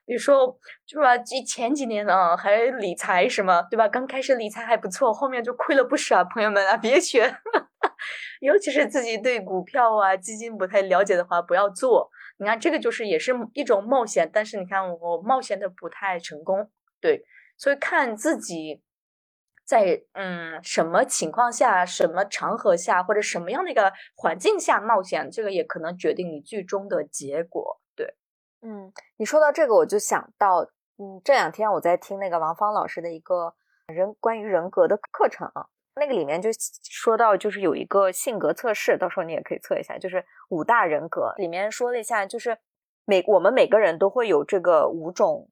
[0.06, 0.48] 比如说，
[0.86, 3.88] 就是吧，前几年呢，还理财什么，对吧？
[3.88, 6.24] 刚开始理财还不错，后面就亏了不少。
[6.24, 7.36] 朋友们啊，别学，
[8.42, 12.10] 尤其是自己对股票啊、基金不太了解的话，不要做。
[12.38, 17.24] 你看，这个就是也是一种冒险，但是你看我冒险的不太成功，对，
[17.58, 18.82] 所以看自己。
[19.65, 27.82] 在嗯，什么情况下、什么场合下，或者什么样的一个环境下冒险，这个也可能决定你最终的结果。
[27.95, 28.15] 对，
[28.62, 30.62] 嗯，你说到这个，我就想到，
[30.97, 33.56] 嗯，这两天我在听那个王芳老师的一个
[33.88, 36.49] 人关于人格的课程，啊那个里面就
[36.84, 42.58] 说到，就是有一个性格测试，到时候你也可以测一下，就是五大人格里面说了一下，就是
[43.06, 45.49] 每我们每个人都会有这个五种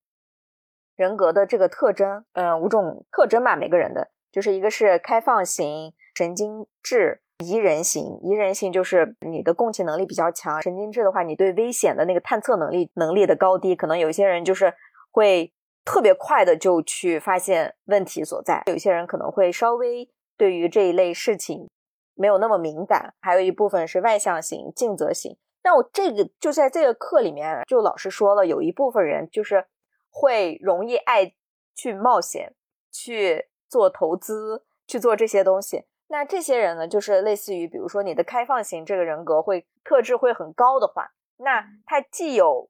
[0.96, 7.20] 人格的这个特征，嗯，五种特征吧，每个人的，就是一个是开放型、神经质。
[7.40, 14.72] 宜人型，宜人型就是你的共情能力比较强；神经质的话，你对危险的那个探测能力能力的高低，可能有些人就是
[15.12, 15.52] 会
[15.84, 21.68] 特别快的就去发现问题所在，有些人可能会稍微对于这一类事情
[22.14, 23.14] 没有那么敏感。
[23.20, 25.36] 还有一部分是外向型、尽责型。
[25.64, 29.66] 那我这个就在这个课里面，就老师说了，有一部分人就是
[30.14, 31.34] 会容易爱
[31.74, 32.54] 去冒险、
[32.92, 35.86] 去做投资、去做这些东西。
[36.08, 42.70] 那这些人呢，就是类似于，比如说你的开放型这个人格会特质会很高的话，那他既有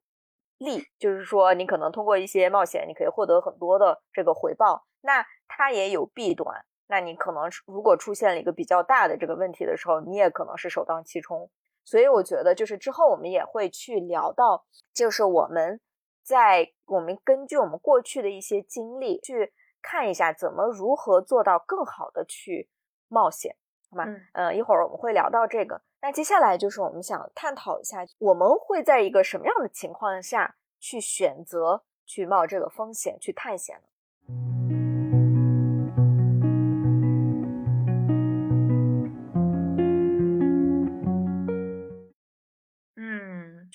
[0.57, 4.85] 利，就是说你可能通过一些冒险，你可以获得很多的这个回报。
[5.01, 11.49] 那他也有弊端，那你可能如果出现了一个比较大的这个问题的时候，你也可能是首当其冲。
[11.83, 15.81] 所以我觉得，就是之后我们也会去聊到，就是我们
[16.23, 22.69] 在我们根据我们过去的一些经历去看一下，怎么如何做到更好的去。
[23.09, 23.55] 冒险，
[23.91, 24.05] 好吗？
[24.31, 25.79] 嗯，一会儿我们会聊到这个。
[26.01, 33.79] 那接下来就是我们想探讨一下，我们会在一个什么样的情况下去选择去冒这个风险去探险
[34.27, 34.82] 呢？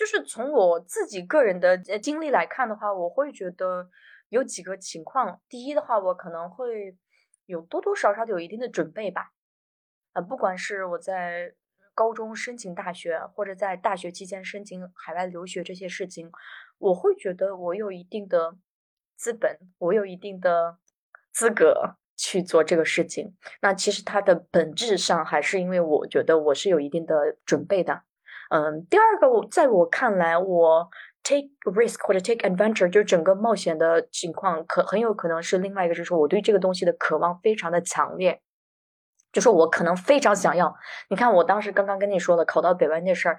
[0.08, 3.90] 就是从我自己个人的经历来看的话，我会觉得
[4.30, 5.40] 有几个情况。
[5.48, 6.96] 第一的话，我可能会。
[7.48, 9.32] 有多多少少的有一定的准备吧，
[10.12, 11.54] 呃，不管是我在
[11.94, 16.30] 高中申请大学，或者在大学期间申请海外留学这些事情，
[16.76, 18.58] 我会觉得我有一定的
[19.16, 20.76] 资本，我有一定的
[21.32, 23.34] 资格去做这个事情。
[23.62, 28.02] 那其实它的本质上还是因为我觉得我是有一定的准备的。
[28.50, 30.88] 嗯，第二个，我在我看来，我。
[31.24, 38.40] take risk 或者 take adventure，就是整个冒险的情况，可很有可能是另外一个，就是我对这个东西的渴望非常的强烈，
[39.30, 40.74] 就是我可能非常想要。
[41.10, 43.38] 你看，我当时刚刚跟你说了考到北外那事儿，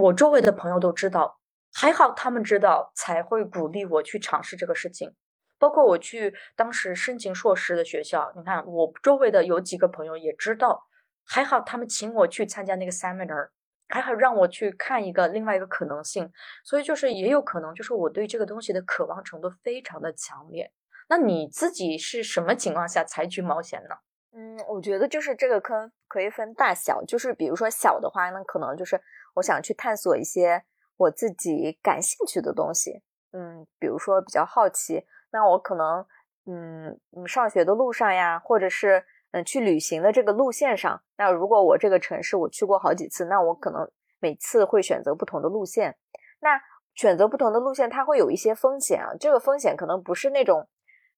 [0.00, 1.38] 我周围的朋友都知道，
[1.74, 5.14] 还好他们知道才会鼓励我去尝试这个事情。
[5.58, 10.84] 包括我去当时申请硕士的学校，你看我周围的有几个朋友也知道，
[11.26, 13.48] 还好他们请我去参加那个 seminar。
[13.88, 16.30] 还好让我去看一个另外一个可能性，
[16.62, 20.70] 所以就是也有可能，就是我对这个东西的渴望程度非常的强烈。
[21.08, 23.96] 那你自己是什么情况下采取冒险呢？
[24.32, 29.00] 嗯，我觉得就是这个坑可以分大小，就是比如说小的话，那可能就是
[29.34, 30.64] 我想去探索一些
[30.96, 36.04] 我自己感兴趣的东西，嗯，比如说比较好奇，那我可能
[36.44, 39.04] 嗯嗯上学的路上呀，或者是。
[39.30, 45.96] 嗯，去旅行的这个路线上，那如果我这个城市我去过好几次，那我可能每次会选择不同的路线。
[46.40, 46.58] 那
[46.94, 49.10] 选择不同的路线，它会有一些风险啊。
[49.20, 50.66] 这个风险可能不是那种，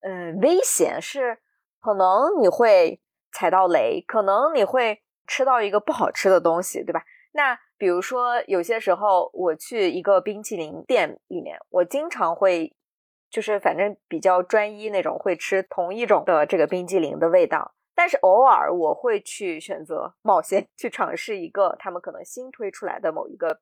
[0.00, 1.38] 嗯，危险，是
[1.80, 3.00] 可能你会
[3.32, 7.04] 踩到雷，可能你会吃到一个不好吃的东西，对吧？
[7.32, 12.74] 那比如说有些时候我去一个冰淇淋店里面，我经常会
[13.30, 17.72] 就是反正比较专一那种，会吃同一种的这个冰激凌的味道。
[18.00, 23.60] 但是偶尔我会去选择冒险，去尝试一个他们可能新推出来的某一个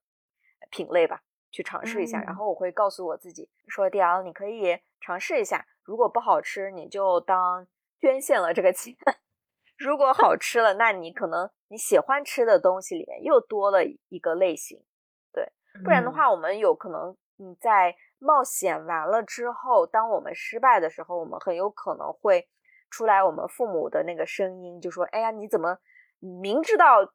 [0.70, 2.22] 品类吧，去尝试一下。
[2.22, 7.66] 然后我会告诉我自己说：“迪昂，你可以尝试一下，如果不好吃，你就当
[7.98, 8.94] 捐献了这个钱；
[9.76, 14.84] 如果好 吃了，那你可能你喜欢吃的东西里面又多了一个类型。
[15.32, 15.50] 对，
[15.82, 22.48] 不然的话，我们有可能你在冒险完了之后，当我们失败的时候，我们很有可能会。”
[22.90, 25.78] 出来，我们父母的那个声音就说：“哎呀，你怎么
[26.18, 27.12] 明知道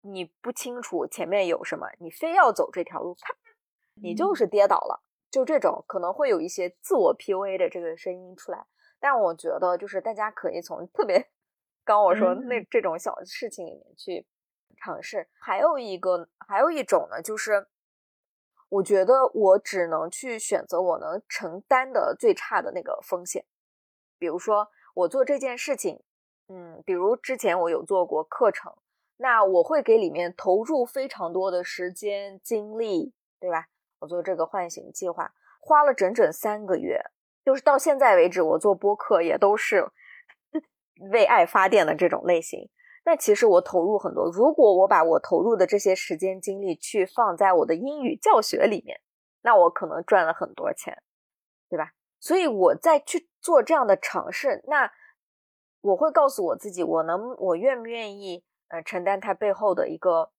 [0.00, 3.34] 你不清楚前面有什么，你非要走这条路，啪，
[4.02, 8.66] 你就是跌倒了。”就这种可能会有一些自我 PUA 的这个声音出来。
[9.00, 11.28] 但我觉得，就是大家可以从特别
[11.84, 14.26] 刚我说那这种小事情里面去
[14.76, 15.28] 尝试。
[15.40, 17.66] 还有一个，还有一种呢，就是
[18.68, 23.44] 我觉得我只能去选择我能承担的最差的那个风险，
[24.18, 24.68] 比如说。
[24.94, 26.00] 我做这件事情，
[26.48, 28.72] 嗯，比如之前我有做过课程，
[29.16, 33.66] 那我会给里面投入非常多的时间精力，对吧？
[34.00, 37.00] 我做这个唤醒计划花了整整三个月，
[37.44, 39.90] 就是到现在为止，我做播客也都是
[41.12, 42.70] 为爱发电的这种类型。
[43.06, 49.00] 那其实我投入很多，如果我把我投入的这些时间精力去放在我的英语教学里面，
[49.42, 51.02] 那我可能赚了很多钱，
[52.24, 54.90] 所以我再去做这样的尝试，那
[55.82, 60.30] 我会告诉我自己，我能，我愿不愿意，呃，承担它背后的一个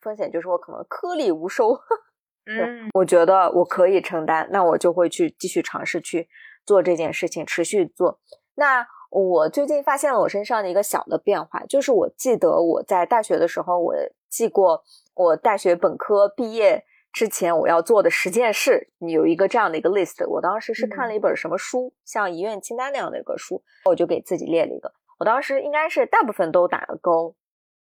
[0.00, 1.78] 风险，就是我可能颗粒无收。
[2.48, 6.30] 嗯，我觉得我可以承担，那我就会去继续尝试去
[6.64, 8.18] 做这件事情，持续做。
[8.54, 13.94] 那我最近发现了我身上的一个小的变化，就是我记得我在大学的时候，我
[14.30, 14.82] 记过
[15.12, 16.86] 我大学本科毕业
[17.16, 20.22] 之前我要做的十件事，有一个这样的一个 list。
[20.28, 24.92] 我当时是看了一本什么书，像遗愿清单那样的一个书，我就给自己列了一个。
[25.18, 27.34] 我当时应该是大部分都打了勾。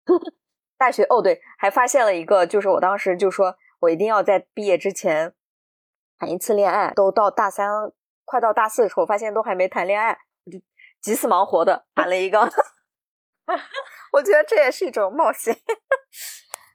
[0.76, 3.56] 大学哦对，还发现了一个，就是我当时就说。
[3.80, 5.34] 我一定要在毕业之前
[6.18, 7.66] 谈一次恋爱，都到大三，
[8.24, 10.58] 快到大四的时候，发现都还没谈恋爱，我就
[11.00, 12.40] 急死忙活的谈了一个。
[14.12, 15.54] 我觉得这也是一种冒险。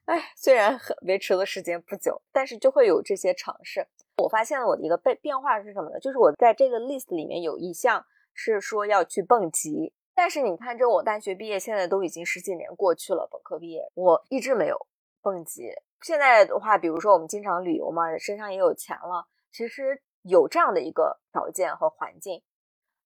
[0.10, 3.88] 哎，虽然很维持的时间不久，但是就会有这些尝试。
[4.18, 6.00] 我发现了我的一个变变化是什么呢？
[6.00, 8.04] 就是我在这个 list 里面有一项
[8.34, 14.88] 是说要去蹦极，但是你看，这我大学毕业，现在都已经十几年过去了，本科毕业，我一直没有
[15.22, 15.70] 蹦极。
[16.02, 22.42] 现在的话，比如说我们经常旅游嘛，身上也有钱了，其实有这样的一个条件和环境。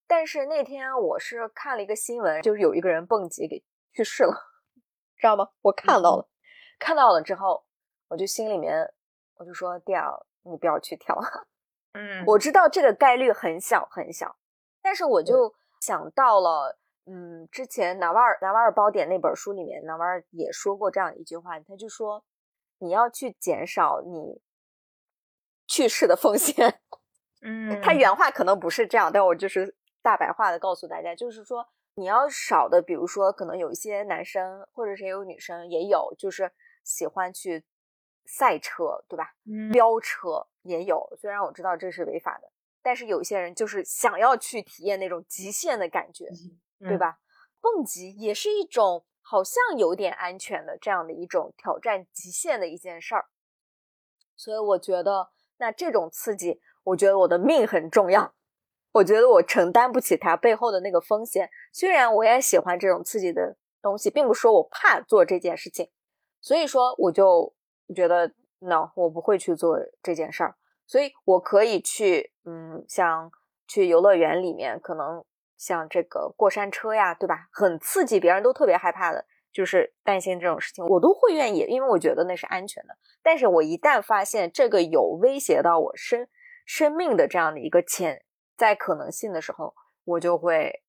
[0.08, 4.34] 但是那天我是看了一个新闻，就是有一个人蹦极给去世了，
[5.20, 5.50] 知道吗？
[5.62, 6.30] 我看到了，
[6.84, 7.64] 看到了之后，
[8.10, 8.94] 我就心里面
[9.36, 11.18] 我就说：“掉，你不要去跳。
[11.94, 14.36] ”嗯，我知道这个概率很小很小，
[14.82, 22.24] 但是我就想到了，嗯，之前《拿瓦尔拿瓦尔宝典》那本书里面，拿瓦尔也说过这样一句话，他就说。
[22.80, 24.42] 你要去减少你
[25.68, 26.82] 去世的风险，
[27.42, 31.66] 嗯，他原话可能不是这样，但我就是大白话的告诉大家，就是说
[31.96, 36.52] 你要少的，比如说可能有一些男生或者是也有女生也有，就是
[36.84, 37.64] 喜欢去
[38.26, 39.34] 赛车，对吧？
[39.72, 46.28] 飙车也有，虽然我知道这是违法的，但是有一些人就是想要去体验那种极限的感觉，
[46.80, 47.20] 对吧？
[47.62, 49.06] 蹦极也是一种。
[49.26, 53.30] 好像有点安全的这样的一种挑战极限的一件事儿，
[54.36, 55.30] 所以我觉得
[55.60, 58.36] 那这种刺激，我觉得我的命很重要，
[58.92, 61.50] 我觉得我承担不起它背后的那个风险。
[61.72, 65.90] 虽然我也喜欢这种刺激的东西，并不说我怕做这件事情，
[66.44, 67.56] 所以说我就
[67.96, 70.56] 觉得 no，我不会去做这件事儿。
[70.86, 73.32] 所以我可以去，嗯，像
[73.68, 75.26] 去游乐园里面可能。
[75.56, 77.48] 像这个过山车呀，对吧？
[77.54, 82.98] 很刺激，别人都特别害怕的，就是担心这种事情，我都会愿意，因为我觉得那是安全的。
[83.22, 86.28] 但是我一旦发现这个有威胁到我生
[86.66, 88.26] 生命的这样的一个潜
[88.58, 89.74] 在可能性的时候，
[90.04, 90.84] 我就会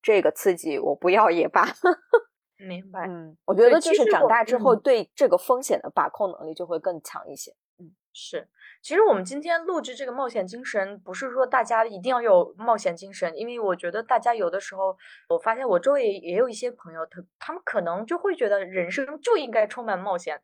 [0.00, 1.66] 这个刺激我不要也罢。
[2.58, 7.52] 明白，嗯，我觉得就是长大之后对这个风险的把控能力就会更强一些。
[7.78, 8.48] 嗯，是。
[8.80, 14.96] 其实我们今天录制这个冒险精神，不是说大家一定要有冒险精神，因为我觉得大家有的时候，
[15.28, 20.40] 我发现我周围也有一些朋友，他他们可能就会觉得人生就应该充满冒险。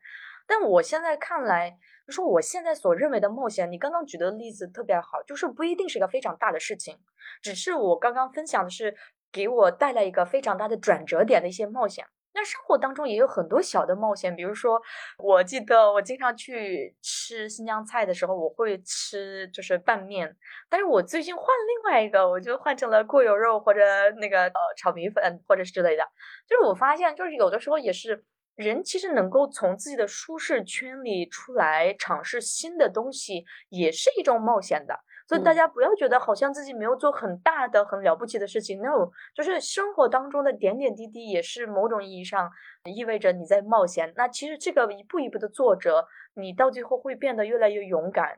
[0.47, 6.97] 但我现在看来，就说我现在所认为的冒险，你刚刚举的例子特别好，就是不一定是一个非常大的事情，
[7.41, 8.95] 只是我刚刚分享的是
[9.35, 12.05] 给我带来一个非常大的转折点的一些冒险。
[12.33, 14.81] 那生活当中也有很多小的冒险，比如说，
[15.17, 20.33] 我记得我经常去吃新疆菜的时候，我会吃就是拌面，
[20.69, 23.81] 但是我最近换另外一个，我就换成了过油肉或者
[24.21, 26.03] 那个呃炒米粉或者是之类的。
[26.47, 28.25] 就是我发现，就是有的时候也是
[28.55, 35.04] 人其实能够从自己的舒适圈里出来尝试新的东西，也是一种冒险的。
[35.27, 42.49] 所以大家不要觉得好像自己没有做很大的、很了不起的事情，no，就是生活当中的点点滴滴也是某种意义上
[42.83, 44.13] 意味着你在冒险。
[44.15, 48.37] 那其实这个一步一步的做着，你到最后会变得越来越勇敢。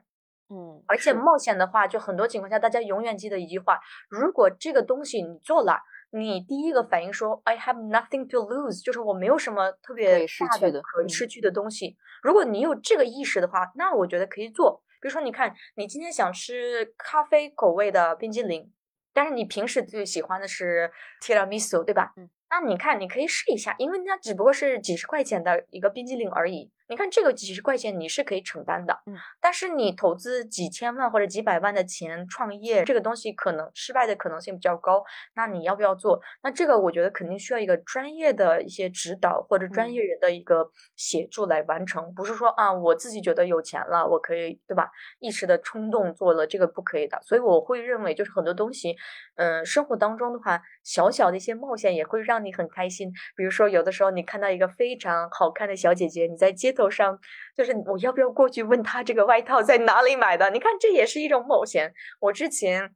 [0.50, 3.78] 嗯，而且冒险的话，就很多情况下大家永远记得一句话：
[4.08, 5.78] 如果这个东西你做了，
[6.10, 11.98] 你第一个反应说 I have nothing to lose，就是我没有什么特别大的可失去的东西。
[12.22, 14.82] 如果你有这个意识的话，那我觉得可以做。
[15.00, 18.72] 比如说，你看，你今天想吃咖啡口味的冰激凌，
[19.12, 20.90] 但是你平时最喜欢的是
[21.22, 22.12] tiramisu，，对吧？
[22.16, 26.70] 嗯，那你看，你可以试一下，因为它只不过是几十块钱的一个冰激凌而已。
[26.88, 35.04] 你看这个几十块钱你是可以承担的，嗯，但是你投资几千万或者几百万的钱创业，这个东西可能失败的可能性比较高。
[35.34, 36.18] 那你要不要做？
[36.42, 44.90] 那这个我觉得肯定需要一个专业的一些指导或者专业人的一个协助来完成，不是说啊我自己觉得有钱了，我可以对吧？
[45.18, 47.20] 一时的冲动做了这个不可以的。
[47.22, 48.96] 所以我会认为就是很多东西，
[49.36, 53.12] 嗯，生活当中的话，小小的一些冒险也会让你很开心。
[53.36, 56.72] 比如说有的时候你看到一个非常好看的小姐姐，你在街。
[56.78, 57.18] 头上，
[57.56, 60.48] 就是我要不要过去问他这个外套在哪里买的？
[60.50, 61.92] 你看，这也是一种冒险。
[62.20, 62.94] 我之前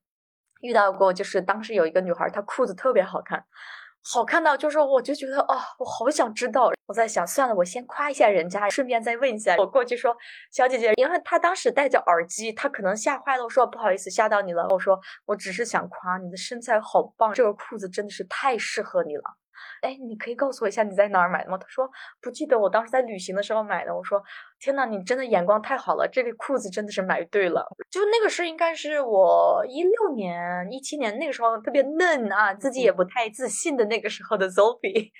[0.62, 3.44] 遇到过，就是当时有一个女孩，她裤子特别好看。
[4.04, 6.72] 好看到，就是我就觉得哦，我好想知道。
[6.86, 9.54] 我在想，算了，我先夸一下人家，顺便再问一下。
[9.56, 10.16] 我过去说，
[10.50, 13.44] 小姐姐，因为她当时戴着耳机，她可能吓坏了。
[13.44, 14.66] 我说不好意思，吓到你了。
[14.70, 19.22] 我说我只是想夸你的身材好棒，这个裤子真的是太适合你了。
[19.80, 21.58] 哎，你可以告诉我一下你在哪儿买的吗？
[21.58, 21.88] 他说
[22.20, 23.94] 不记得，我当时在旅行的时候买的。
[23.94, 24.22] 我说
[24.58, 27.66] 天呐，你真的眼光太好了，这个裤子真的是买对了。
[27.90, 35.10] 就那个是应该是我一六年、一七年那个时候特别嫩啊，自己也不太自信的那个时候的 Sophie。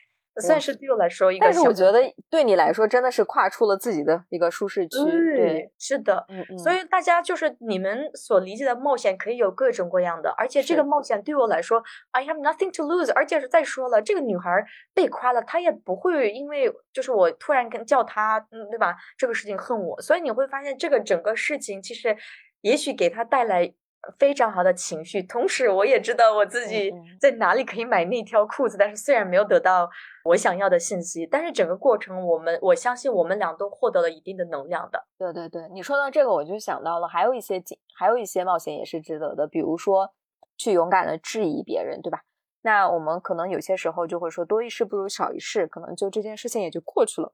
[0.40, 4.98] 算是对我来说一个，但是我觉得对你来说真的是跨出了自己的一个舒适区。
[5.36, 6.58] 对，是的，嗯嗯。
[6.58, 13.12] 所以大家就是你们所理解的冒险可以有各种各样的，而且这个冒险对我来说，I have nothing to lose。
[13.14, 14.64] 而且是再说了，这个女孩
[14.94, 18.96] 被夸了，她也不会因为就是我突然跟叫她，嗯，对吧？
[19.18, 22.16] 这个事情恨我，所以你会发现这个整个事情其实
[22.62, 23.74] 也许给她带来。
[24.18, 29.88] 非常好的情绪，同时我也知道我自己在哪里可以买那条裤子，但是虽然没有得到
[30.24, 35.06] 我想要的信息，但是整个过程我们我相信我们俩都获得了一定的能量的。
[35.16, 37.62] 对对对，你说到这个我就想到了，还有一些
[37.94, 40.12] 还有一些冒险也是值得的，比如说
[40.56, 42.22] 去勇敢的质疑别人，对吧？
[42.62, 47.32] 那我们可能有些时候就会说多一事不如少一事，可能就这件事情也就过去了。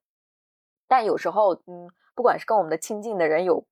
[0.87, 3.67] 但有时候，嗯，不管是跟我们的亲近的人有。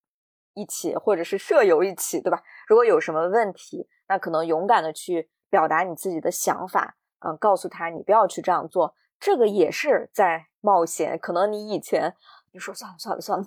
[0.57, 2.43] 一起，或者是舍友一起，对吧？
[2.67, 11.19] 如果有什么问题，那可能勇敢的去表达你自己的想法，嗯，告诉他你不要去这样做，这个也是在冒险。
[11.19, 12.17] 可能你以前
[12.53, 13.47] 你说算了算了算了，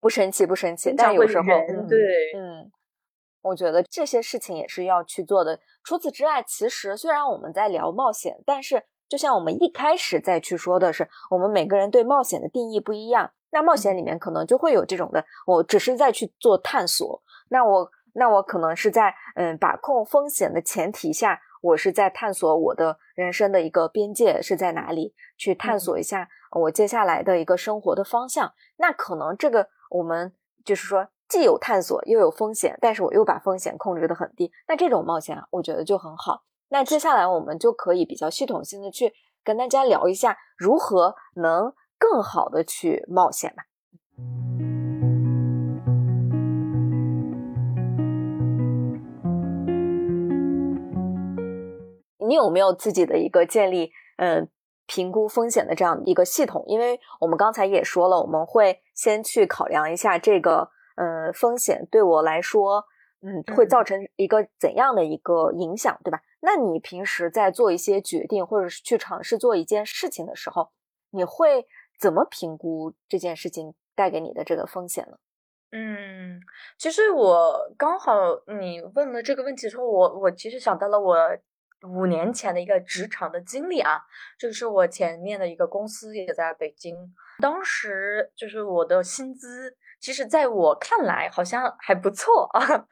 [0.00, 2.72] 不生气不生气，但有时候，对，嗯，
[3.42, 5.60] 我觉得这些事情也是要去做的。
[5.84, 13.32] 除此之外，其实虽然我们在聊冒险，但是就像我们一开始再去说的是，我们每个人对冒险的定义不一样。
[13.52, 17.22] 那冒险里面可能就会有这种的，我只是在去做探索。
[17.50, 28.54] 那我那我可能是在嗯把控风险的前提下，我是在探索我的人生的一个边界是在哪里，去探索一下我接下来的一个生活的方向。
[28.78, 30.34] 那可能这个我们
[30.64, 34.50] 就是说既有探索又有风险，但是我又把风险控制的很低。
[34.66, 36.42] 那这种冒险啊，我觉得就很好。
[36.70, 39.12] 那接下来我们就可以比较系统性的去
[39.44, 41.74] 跟大家聊一下如何能。
[42.02, 43.62] 更好的去冒险吧。
[52.18, 54.48] 你有没有自己的一个建立嗯
[54.88, 56.64] 评估风险的这样一个系统？
[56.66, 62.84] 因为我们刚才也说了，我们会先去考量一下这个嗯风险对我来说
[63.20, 66.20] 嗯会造成一个怎样的一个影响，对吧？
[66.40, 70.70] 那你平时在做一些决定或者是去尝试做一件事情的时候，
[71.10, 71.64] 你会？
[72.02, 75.16] 怎么评估这件事情带给你的这个风险呢？
[75.70, 76.40] 嗯，
[76.76, 78.12] 其实我刚好
[78.58, 81.16] 你问了这个问题之后，我我其实想到了我
[81.88, 84.00] 五年前的一个职场的经历啊，
[84.36, 86.96] 就是我前面的一个公司也在北京，
[87.40, 92.88] 当时就是我的薪资，其实在我看来好像还不错啊。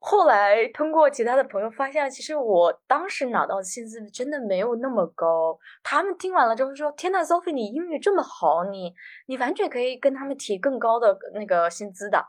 [0.00, 5.58] 后来通过其他的朋友发现，其实我当时拿到的薪资真的没有那么高。
[5.82, 8.92] 他们听完了之后说：“天呐，Sophie，你英语这么好，你
[9.26, 12.24] 你完全可以跟他们提更高的那个薪资的。”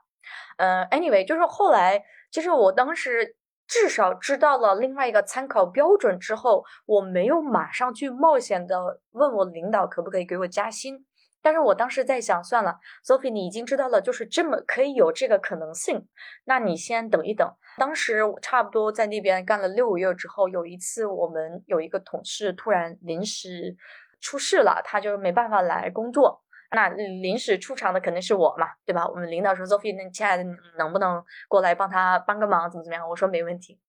[0.58, 3.36] 呃，anyway，就是后来，其实我当时
[3.68, 11.06] 至少知道了另外一个参考标准之后，我没有马上去冒险的问我领导可不可以给我加薪。
[11.46, 16.08] 但是我当时在想，算了，Sophie，你已经知道了，就是这么可以有这个可能性，
[16.46, 17.48] 那你先等一等。
[17.78, 23.78] 当时我差不多在那边干了六个月之后，有一次我们有一个同事突然临时
[24.20, 26.42] 出事了，他就没办法来工作。
[26.72, 29.08] 那临时出场的肯定是我嘛，对吧？
[29.08, 30.44] 我们领导说，Sophie，那亲爱的，
[30.80, 33.08] 能不能过来帮他帮个忙，怎么怎么样？
[33.08, 33.80] 我说没问题。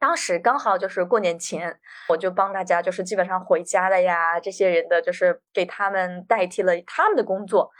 [0.00, 1.78] 当时刚好就是过年前，
[2.08, 7.70] 我就帮大家，就是基本上回家的呀，这些人的就是给他们代替了他们的工作。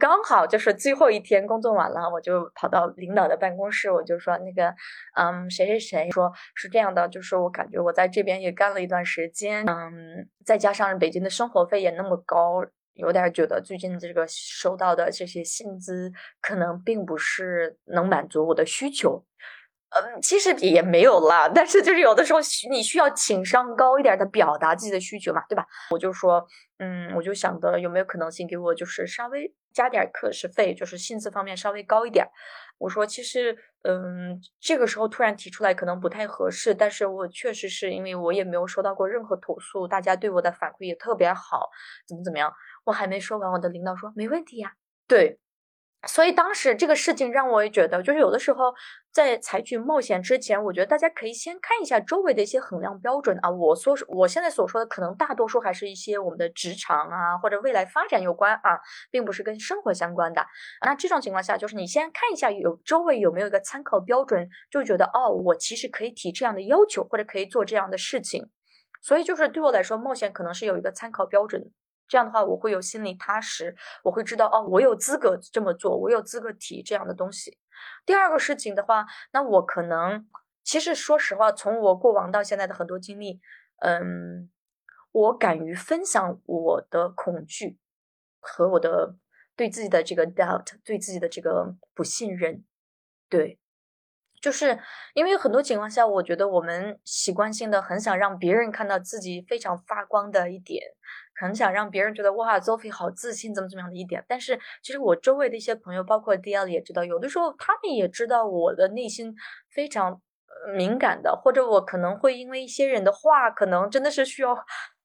[0.00, 4.74] 刚好就是最后一天工作完了，我就跑到领导的办公室，我就说那个，
[5.14, 12.64] 嗯，谁谁谁说是这样的，就是我感觉我在这边也干了一段时间，嗯，再加上北京的生活费也那么高，
[12.94, 16.10] 有点觉得最近这个收到的这些薪资
[16.40, 19.24] 可能并不是能满足我的需求。
[19.90, 22.38] 嗯，其实也没有啦，但是就是有的时候
[22.70, 25.66] 你需要情商高一点的表达自己的需求嘛，对吧？
[25.90, 26.46] 我就说，
[26.78, 32.28] 嗯，我就想的有没有可能性给我就是稍微加点课时费，就是薪资方面稍微高一点。
[32.78, 41.68] 我说其实，嗯，这个时候突然提出来可能不太合适，但是我确实是因为我也没有收到过任何投诉，大家对我的反馈也特别好，
[42.06, 42.52] 怎么怎么样？
[42.84, 44.72] 我还没说完，我的领导说没问题呀，
[45.08, 45.40] 对。
[46.08, 48.72] 所以当时这个事情让我也觉得，就是有的时候
[49.12, 53.50] 在采取冒险之前，我觉得大家可以先看一下周围的一些衡量标准啊。
[53.50, 58.80] 我所我现在所说的，可能大多数还是一些我们的职场啊或者未来发展有关啊，
[59.10, 60.46] 并不是跟生活相关的。
[60.86, 68.48] 那这种情况下，就是你先看一下有周围有没有一个参考标准，就觉得哦，我其实可以提这样的要求，或者可以做这样的事情。
[69.02, 71.70] 所以就是对我来说，冒险可能是有一个参考标准。
[72.10, 77.56] 这样的话，我会有心里踏实，我会知道哦，我有资格这么做，我有资格提这样的东西。
[78.04, 80.28] 第二个事情的话，那我可能
[80.64, 83.40] 其实说实话，从我过往到现在的很多经历，
[83.78, 84.50] 嗯，
[85.12, 87.78] 我敢于分享我的恐惧
[88.40, 89.14] 和我的
[89.54, 92.64] 对自己的这个 doubt，对自己的这个不信任，
[93.28, 93.60] 对。
[94.42, 94.80] 就是
[95.12, 100.82] 因为很多情况下，我觉得我们习惯性的很想让别人看到自己非常发光的一点，
[101.40, 104.22] 很想让别人觉得哇，Zoe 好自信，怎么怎么样的一点。
[104.28, 109.34] 但是其实我周围的一些朋友，包括 D L 也知道，有的时候他们也知道我的内心
[109.70, 110.20] 非常
[110.76, 114.54] 敏感的，或者我可能会因为一些人的话，可能真的是需要。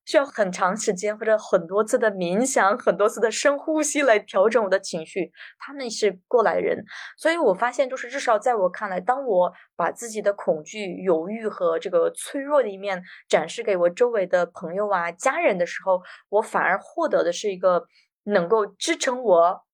[0.05, 5.31] 需要很长时间或者很多次的冥想，很多次的深呼吸来调整我的情绪。
[5.59, 6.85] 他们是过来人，
[7.17, 17.85] 所以我发现，就是至少在我看来，当我把自己的恐惧、犹豫和这个脆弱的一面展示给我周围的朋友啊、家人的时候，我反而获得的是一个
[18.25, 19.65] 能够支撑我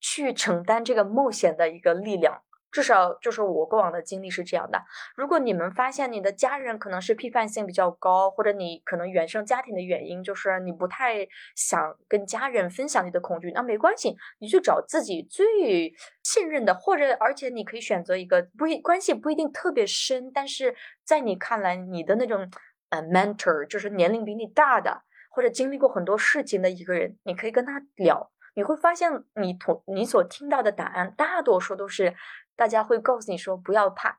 [0.00, 2.42] 去承担这个冒险的一个力量。
[2.76, 4.78] 至少就是我过往的经历是这样的。
[5.16, 22.50] 如果你们发现你的家人可能是批判性比较高，或者你可能原生家庭的原因就是你不太想跟家人分享你的恐惧，那没关系，你去找自己最信任的，或者而且你可以选择一个不一关系不一定特别深，但是在你看来你的那种
[22.90, 25.00] 呃 mentor 就是年龄比你大的，
[25.30, 32.14] 或者经历过很多事情的一个人，你可以跟他聊，你会发现你同你所听到的答案大多数都是。
[32.56, 34.18] 大家会告诉你说不要怕，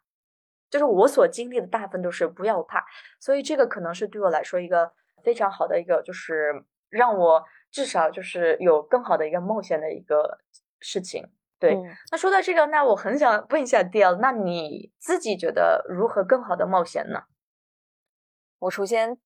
[0.69, 2.85] 就是我所经历的大部分都是不要怕，
[3.19, 6.53] 所以这个可能是对我来说一个非常好的一个，就是
[6.89, 10.39] 让我至少就是有更好的一个冒险的一个
[10.79, 11.27] 事情。
[11.59, 11.75] 对，
[12.11, 17.23] 那说到这个，那我很想问一下 d l 那你自己觉得如何更好的冒险呢？
[18.59, 19.17] 我首先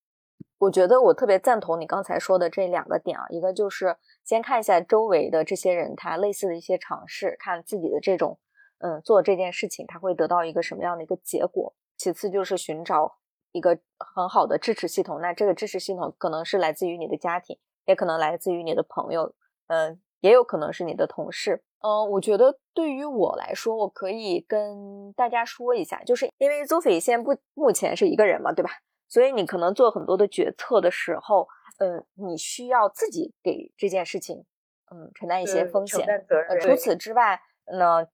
[0.60, 8.40] 我觉得我特别赞同你刚才说的这两个点啊，一个就是先看一下周围的这些人他类似的一些尝试，看自己的这种。
[8.84, 11.74] 嗯，做这件事情他会得到一个什么样的一个结果？
[11.98, 13.18] 其次就是寻找
[13.52, 15.22] 一个很好的支持系统。
[15.22, 19.36] 那这个支持系统可能是来自于你的家庭，也可能来自于你的朋友，
[19.68, 21.64] 嗯，也有可能是你的同事。
[21.82, 28.72] 嗯，我觉得对于我来说，我可以跟大家说一下，就是因为 Zoe 现不目前是一个人嘛，对吧？
[29.08, 34.44] 所以你可能做很多的决策的时候，嗯，你需要自己给这件事情，
[34.92, 36.04] 嗯，承担一些风险。
[36.50, 37.40] 呃，除此之外，
[37.78, 38.08] 那。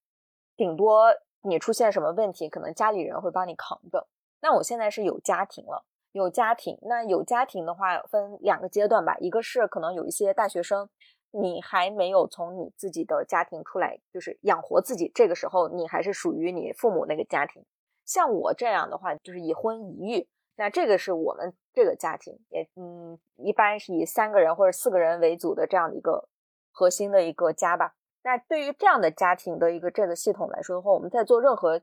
[0.57, 4.07] 顶多你出现什么问题，可能家里人会帮你扛着。
[4.41, 6.77] 那我现在是有家庭了，有家庭。
[6.81, 9.15] 那有家庭的话，分两个阶段吧。
[9.19, 10.89] 一个是可能有一些大学生，
[11.31, 15.11] 你还没有从你自己的家庭出来，就是养活自己。
[15.13, 17.63] 这个时候，你还是属于你父母那个家庭。
[18.03, 20.27] 像我这样的话，就是已婚已育。
[20.55, 26.27] 那这个是我们这个家庭，也嗯，一般是以三个人或者四个人为组的这样的一个
[26.71, 27.93] 核心的一个家吧。
[28.27, 31.81] 那对于这样的家庭的一个这个系统来说的话，我们在做任何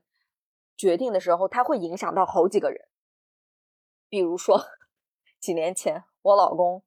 [0.77, 2.87] 决定的时候，它会影响到好几个人。
[4.09, 4.63] 比如说，
[5.39, 6.83] 几年前我老公，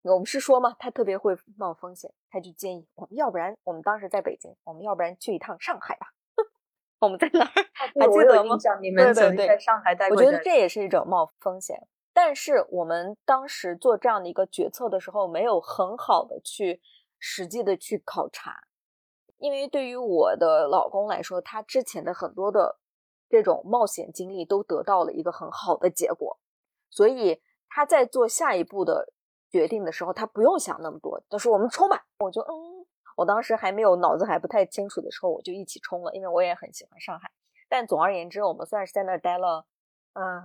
[0.00, 6.14] 我们是说嘛，他特别会冒风险，他就建议我们，要不然我们当时在北京，我们要不然去一趟上海吧。
[7.00, 7.52] 我们在哪儿？
[7.74, 8.56] 还记得吗？
[8.80, 10.16] 你们曾经在上海待过。
[10.16, 16.80] 我觉得这也是一种冒风险，但是我们当时做这样的一个决策的时候，没有很好的去
[17.18, 18.64] 实际的去考察。
[19.38, 22.78] 因为对于我的老公来说，他之前的很多的
[23.28, 26.38] 这种冒险经历都得到了一个很好的结果，
[26.90, 29.12] 所以他在做下一步的
[29.50, 32.04] 决定的时候，他不用想那么多，就是我们冲吧。
[32.18, 32.86] 我就嗯，
[33.16, 37.30] 我当时还没有脑子还不太清楚的时候，我就一起冲了，因为我也很喜欢上海。
[37.68, 39.66] 但总而言之，我们算是在那儿待了
[40.14, 40.42] 嗯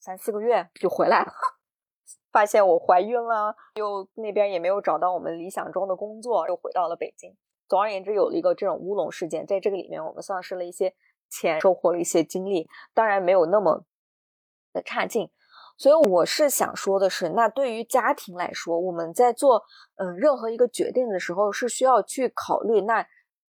[0.00, 1.32] 三四个月就回来了，
[2.32, 7.36] 发现我怀孕了，又那边也没有找到我们理想中的工作，又回到了北京。
[7.68, 10.94] 总而言之，有了一个这种乌龙事件，在这个里面，我们丧失了一些
[11.28, 13.84] 钱收获了一些经历，当然没有那么
[14.72, 15.30] 的差劲。
[15.76, 19.64] 所以我是想说的是，那对于家庭来说，我们在做
[19.96, 23.06] 嗯任何一个决定的时候，是需要去考虑那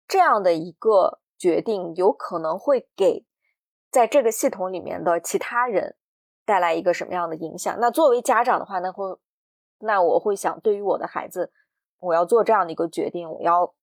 [0.07, 3.25] 这样的一个决定有可能会给
[3.91, 5.97] 在这个系统里面的其他人
[6.45, 7.77] 带来一个什么样的影响。
[7.81, 9.19] 那作为家长的话，那会
[9.79, 11.51] 那我会想，对于我的孩子，
[11.99, 13.73] 我要做这样的一个决定，我要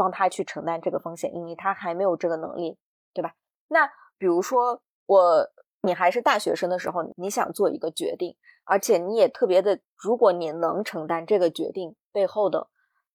[0.00, 2.78] 帮他去承担这个风险，因为他还没有这个能力，
[3.12, 3.34] 对吧？
[3.68, 3.86] 那
[4.16, 5.50] 比如说我。
[5.82, 12.68] 你还是大学生的时候，你想做一个决定，而且你也特别的，如果你能承担这个决定背后的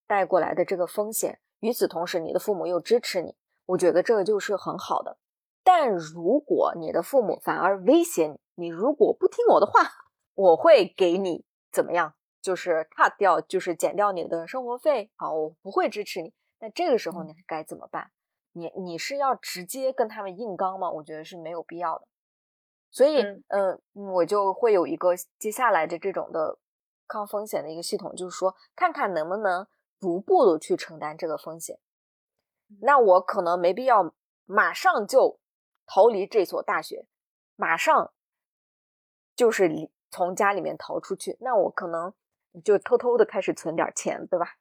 [0.08, 3.36] 带过来的这个风险，与此同时，你的父母又支持你，
[3.68, 5.20] 我觉得这个就是很好的。
[5.64, 9.88] 但如果你的父母反而威胁你，你如果不听我的话，
[10.34, 12.16] 我会给你怎么样？
[12.42, 16.34] 就是 cut 掉，就是减掉你的生活费，好，我不会支持你。
[16.60, 18.12] 那这个时候你该怎么办？
[18.54, 20.90] 你你是要直接跟他们硬刚吗？
[20.90, 22.08] 我觉得是没有必要的。
[22.90, 26.58] 所以，嗯，我就会有一个接下来的这种的
[27.08, 29.68] 抗风险的一个系统，就是说，看看能不能
[30.00, 31.78] 逐步的去承担这个风险。
[32.80, 34.14] 那我可能没必要
[34.46, 35.40] 马上就
[35.86, 37.06] 逃离这所大学，
[37.58, 38.14] 马上
[39.36, 41.36] 就是从家里面逃出去。
[41.42, 42.14] 那我可能
[42.64, 44.56] 就偷偷的开始存点钱，对吧？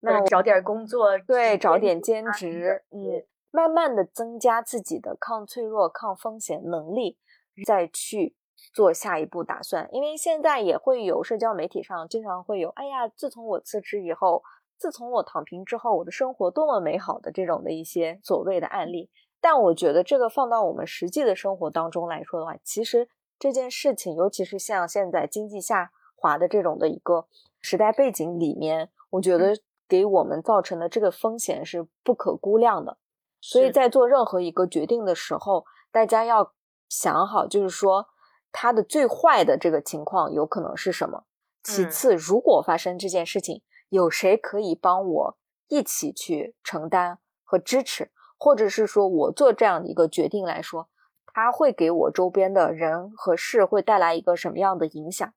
[0.00, 7.18] 那找点工作，对，找点兼职，嗯，慢慢的增加自己的抗脆弱、抗风险能力。
[7.66, 8.36] 再去
[8.72, 14.44] 做下一步打算，因为现在也会有社交媒体上经常会有，哎呀，自从我辞职以后，
[14.76, 19.10] 自从我躺平之后，我的生活多么美好的这种的一些所谓的案例。
[19.40, 23.08] 但我觉得这个放到我们实际的生活当中来说的话，其实
[23.40, 27.26] 这件事情，尤其是像现在经济下滑的这种的一个
[27.60, 29.56] 时代背景里面，我觉得
[29.88, 32.98] 给我们造成的这个风险是不可估量的。
[33.40, 36.52] 所以在做任何一个决定的时候，大家要。
[36.90, 38.06] 想好，就是说，
[38.50, 41.24] 它的最坏的这个情况有可能是什么？
[41.62, 43.60] 其次，如果发生这件事情，
[43.90, 48.10] 有谁可以帮我一起去承担和支持？
[48.38, 50.88] 或者是说我做这样的一个决定来说，
[51.26, 55.30] 他会给我周边的人和事会带来一个什么样的影响？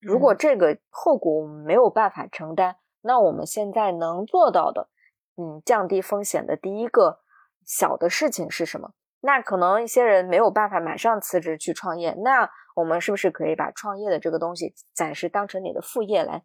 [0.00, 4.88] 如果这个后果我们没有办法承担，那我们现在能做到的，
[5.36, 7.20] 嗯，降低风险的第一个
[7.64, 8.92] 小的事情是什么？
[9.20, 16.44] 那可能一些人没有办法马上辞职去创业，那我们是不是可以把创业的这个东西暂时当成你的副业来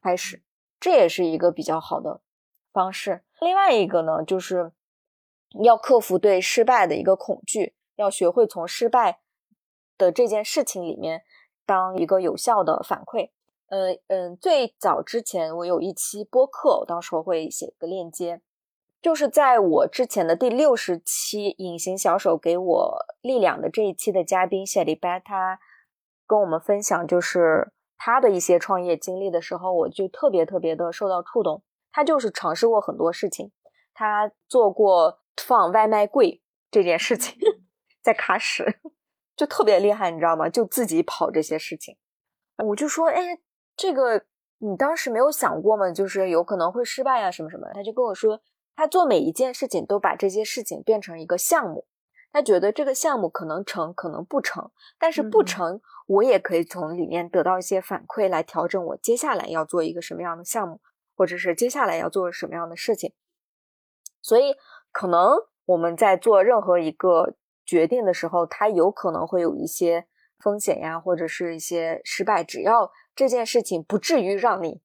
[0.00, 0.42] 开始？
[0.78, 2.20] 这也是一个比较好的
[2.72, 3.22] 方式。
[3.40, 4.72] 另外一个呢，就是
[5.62, 9.20] 要克服对失败的一个恐惧，要学会从失败
[9.98, 11.22] 的这件事情里面
[11.66, 13.30] 当一个有效的反馈。
[13.72, 18.42] 嗯嗯，最早之前我有一期播客，我到时候会写个链接。
[19.00, 25.58] 就是在我之前的第六十期《隐形小手给我力量》的这一期的嘉宾谢丽白，他
[26.26, 31.62] 跟我们分享就是他的一些创业经历的时候，我就特别特别的受到触动。
[31.90, 33.52] 他就是尝试过很多事情，
[33.94, 37.38] 他做过放外卖柜这件事情，
[38.02, 38.62] 在喀什
[39.34, 40.50] 就特别厉害，你知道吗？
[40.50, 41.96] 就自己跑这些事情，
[42.68, 43.38] 我就说，哎，
[43.82, 44.22] 这个
[44.58, 45.90] 你当时没有想过吗？
[45.90, 47.66] 就是有可能会失败呀，什么什么？
[47.74, 48.40] 他就跟我说。
[48.76, 51.86] 他做每一件事情都把这些事情变成一个项目，
[52.32, 54.70] 他觉得这个项目可能成，可能不成，
[55.00, 60.80] 但是不成，我也可以从里面得到一些反馈来调整我接下来要做一个什么样的项目，
[61.16, 63.12] 或者是接下来要做什么样的事情。
[64.22, 64.54] 所以，
[64.92, 65.34] 可能
[65.66, 67.34] 我们在做任何一个
[67.66, 70.06] 决定的时候，它有可能会有一些
[70.38, 74.80] 风险呀，或者是一些失败，只要这件事情不至于让你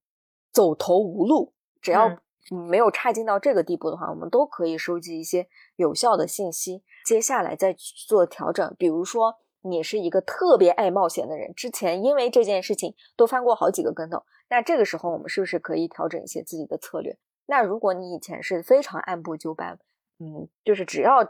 [0.51, 2.19] 走投无路，只要。
[2.49, 7.75] 没有差劲到这个地步的话，我们都可以收集一些有效的信息，接下来再
[8.07, 8.73] 做调整。
[8.79, 17.17] 比如说，你是一个特别爱冒险的人，之前因为这件事情都翻过好几个跟头，那这个时候我们是不是可以调整一些自己的策略？
[17.47, 19.77] 那如果你以前是非常按部就班，
[20.19, 21.21] 嗯，就是只要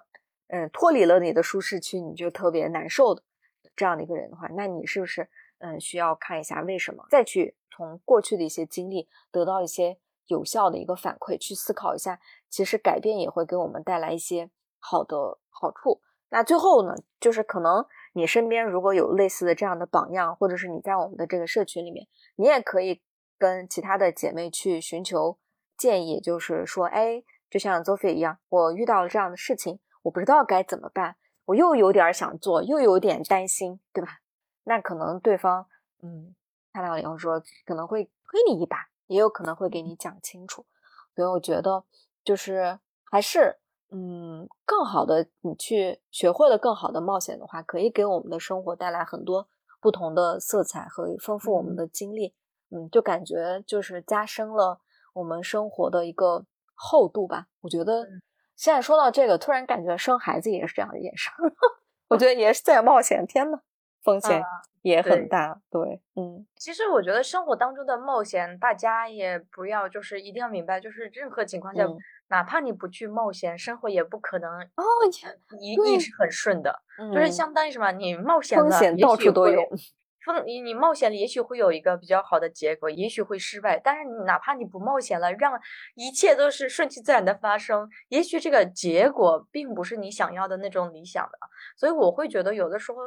[0.50, 3.24] 嗯脱离了你的舒适区，你就特别难受的
[3.76, 5.28] 这样的一个人的话，那你是不是
[5.60, 10.00] 嗯需要看一下为什么，再去从过去的一些经历得到一些。
[10.30, 16.02] 有效的一个反馈，去思考一下，其实改变也会给我们带来一些好的好处。
[16.28, 22.06] 那最后呢，就是可能你身边如果有类似的这样的榜样，或者是你在我们的这个社群里面，
[22.36, 23.02] 你也可以
[23.40, 25.38] 跟其他的姐妹去寻求
[25.78, 34.20] 建议，就是说，哎，就像 Zoe 一样，我遇到了这样的事情，我不知道该怎么办，我又有点想做，又有点担心，对吧？
[34.68, 35.66] 那可能对方，
[36.04, 36.36] 嗯，
[36.74, 38.90] 看到了以后说，可能会推你一把。
[39.08, 40.66] 也有可能会给你讲清楚，
[41.16, 41.86] 所以我觉得
[42.26, 42.78] 就是
[43.10, 43.58] 还是
[43.90, 49.48] 嗯，更好的你去学会了更好的冒险的话，可以给我们的生活带来很多
[49.80, 52.36] 不同的色彩和丰富我们的经历。
[52.70, 54.82] 嗯，就感觉就是加深了
[55.14, 56.46] 我们生活的一个
[56.76, 57.48] 厚度吧。
[57.62, 58.06] 我觉得
[58.58, 61.54] 现在说到这个，突然感觉生孩子也是这样一件事儿。
[62.10, 63.62] 我觉得也是在冒险，天呐，
[64.08, 64.42] 风险
[64.82, 65.60] 也很大。
[65.70, 71.86] 对，嗯，其实我觉得生活当中的冒险，大家也不要就是一定要明白，就是任何情况下。
[72.30, 74.84] 哪怕你不去冒险，生活也不可能哦，
[75.62, 76.78] 一一直很顺的，
[77.14, 77.90] 就是相当于什么？
[77.94, 79.62] 你冒险了，到处都有。
[80.46, 83.80] 你你冒险了，也许会有一个比较好的结果，也许会失败。
[83.84, 85.60] 但是你哪怕你不冒险了，让
[85.96, 91.38] 一切都是顺其自然的发生，也许这个结果并不是你想要的那种理想的。
[91.76, 92.98] 所以我会觉得，有的时候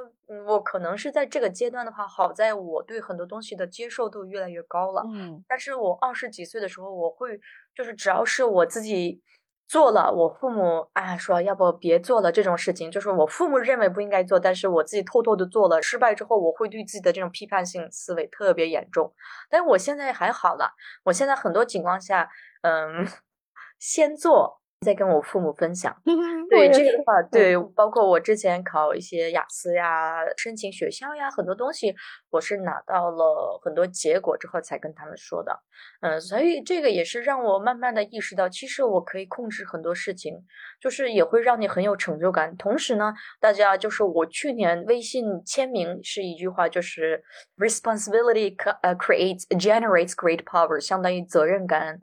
[0.46, 5.02] 我可能是在这个阶段的话，好在我对很多东西的接受度越来越高了。
[5.12, 7.40] 嗯，但是我二十几岁的时候，我会
[7.74, 9.22] 就是只要是我自己。
[9.70, 15.80] 做了，我父母啊说要不别做了这种事情，就是我父母认为不应该做，但是我自己偷偷的做了。
[15.80, 19.14] 失败之后，我会对自己的这种批判性思维特别严重。
[19.48, 20.72] 但我现在还好了，
[21.04, 22.28] 我现在很多情况下，
[22.62, 23.06] 嗯，
[23.78, 24.59] 先做。
[24.80, 25.94] 再跟我父母分享，
[26.48, 31.94] 对这个的话，对，包括我之前考一些雅思呀、申请学校呀，很多东西
[32.30, 35.60] 我是拿到了很多结果之后才跟他们说的，
[36.00, 40.34] 嗯，所以这个也是让我慢慢的意识到，其实我可以控制很多事情，
[40.80, 42.56] 就是也会让你很有成就感。
[42.56, 47.22] 同时呢，大家就是我去年微信签名是一句话，就是
[47.58, 52.00] responsibility 呃 creates generates great power，相当于责任感。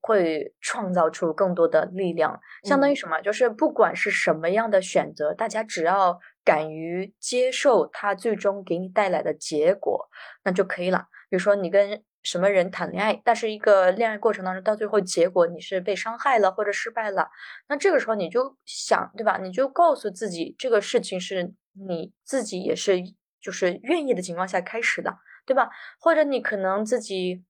[0.00, 3.20] 会创造出更多的力量，相当于什么？
[3.20, 10.08] 就是不管是什么样的选择，大家只要敢于接受它最终给你带来的结果，
[10.44, 11.08] 那就可以了。
[11.28, 17.28] 比如说你跟什么人谈恋爱，但是一个恋爱过程当中，到最后结果你是被伤害了或者失败了，
[17.68, 19.38] 那这个时候你就想，对吧？
[19.42, 22.98] 你就告诉自己，这个事情是你自己也是
[23.40, 25.68] 就是愿意的情况下开始的，对吧？
[26.00, 27.44] 或者你可能自己。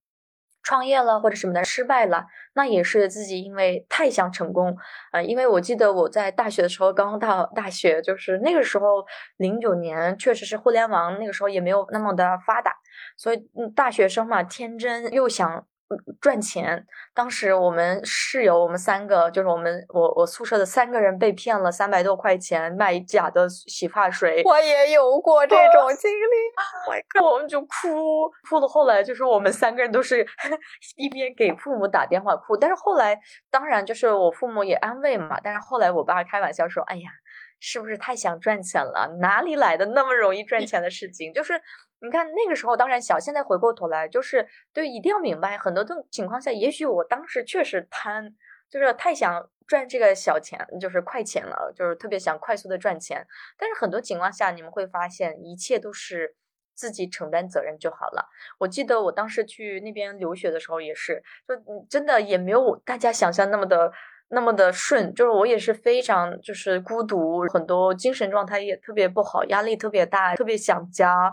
[0.69, 4.77] 创业了或者什么的失败了，那也是自己因为太想成功，
[5.13, 9.03] 呃，因为我记得我在大学的时候，刚刚到大学，就是那个时候
[9.39, 12.71] 零九年，确实是互联网那个时候也没有那么的发达，
[13.17, 13.43] 所以
[13.75, 15.65] 大学生嘛，天真又想。
[16.21, 24.43] 赚钱，当时我们室友，我们三个，就是我们我我宿舍的三个人被骗了三百多块钱卖假的洗发水。
[24.45, 28.69] 我也有过这种 经历，我们就哭哭了。
[28.69, 30.27] 后来就是我们三个人都是
[30.97, 33.19] 一边给父母打电话哭，但是后来
[33.51, 35.39] 当然就是我父母也安慰嘛。
[35.43, 37.11] 但是后来我爸开玩笑说：“哎呀。”
[37.61, 39.17] 是不是太想赚钱了？
[39.21, 41.33] 哪里来的那么容易赚钱的事情？
[41.33, 41.61] 就是
[42.01, 48.35] 你看那个时候当然小，现在回过头来就是对，一定要明白很多的情况下，也许我当时确实贪，
[48.71, 53.27] 就是太想赚这个小钱，就是快钱了，就是特别想快速的赚钱。
[53.59, 56.37] 但是很多情况下，你们会发现一切都是
[56.75, 58.29] 自己承担责任就好了。
[58.59, 63.93] 我记得我当时去那边留学的时候也是，就真的也没有大家想象那么的。
[64.31, 71.33] 那么的顺，就是我也是非常就是孤独，很多精神状态也特别不好，压力特别大，特别想家，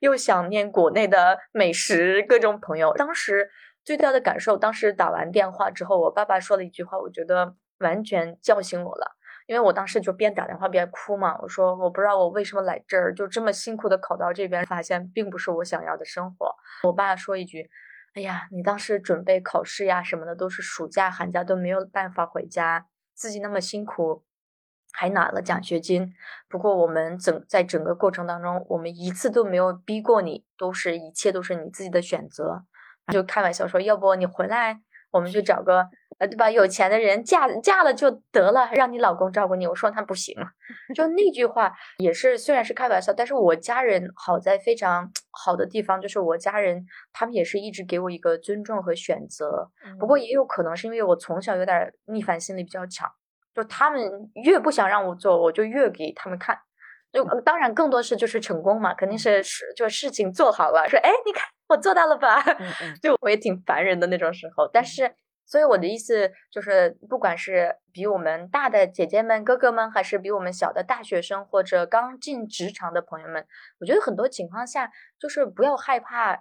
[0.00, 2.92] 又想念国内的美食，各种朋友。
[2.94, 3.50] 当时
[3.84, 9.16] 最大的感受，当时打完电话之后，我爸爸说了一句话，我觉得完全叫醒我了，
[9.48, 11.36] 因为我当时就边打电话边哭嘛。
[11.42, 16.54] 我说我不知道我为什么来这儿，就这么辛苦的考到这边，发现并不是我想要的生活。
[16.84, 17.68] 我爸说一句。
[18.16, 24.24] 哎呀，你当时准备考试呀什么的，都是暑假、寒假都没有办法回家，自己那么辛苦，
[24.90, 26.14] 还拿了奖学金。
[26.48, 32.64] 不过我们整在整个过程当中，我们一次都没有逼过你，都是一切都是你自己的选择。
[33.12, 34.80] 就开玩笑说，要不你回来，
[35.16, 35.84] 我们就找个。
[36.18, 36.50] 呃，对吧？
[36.50, 39.66] 有钱的人嫁嫁了就得了，让你老公照顾你。
[39.66, 40.34] 我说他不行，
[40.96, 49.70] 就那句话也是，虽然是开玩笑，但是我家人好在非常好的地方，就是我家人他们也是一直给我一个尊重和选择。
[50.00, 53.06] 不过也有可能是因为我从小有点逆反心理比较强，
[53.54, 54.10] 就他们
[54.42, 56.56] 越不想让我做，我就越给他们看。
[57.16, 62.44] 就当然更多是就是成功嘛，肯定是是就事情做好了，说哎你看我做到了吧？
[63.02, 65.14] 就我也挺烦人的那种时候，但是。
[65.48, 73.46] 所以我的意思就是，不管是比我们大的姐姐们、哥哥们，还是比我们小的大学生或者刚进职场的朋友们，
[73.78, 74.90] 我觉得很多情况下
[75.20, 76.40] 就是不要害怕，呃，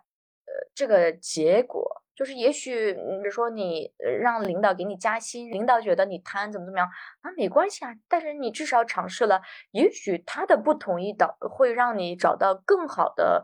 [0.74, 3.92] 这个结果就是也许，比如说你
[4.22, 6.88] 让领导给你加薪，领导觉得你贪怎么怎么样，
[7.22, 7.94] 啊没关系啊。
[8.08, 9.42] 但是你至少尝试了，
[9.72, 13.44] 也许他的不同意导会让你找到更好的，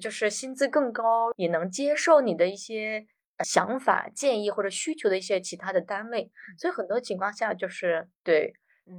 [0.00, 3.06] 就是薪资更高，也能接受你的一些。
[3.42, 6.30] 想法、建议或者需求的一些其他的单位。
[6.58, 8.52] 所以很多情况下就是对，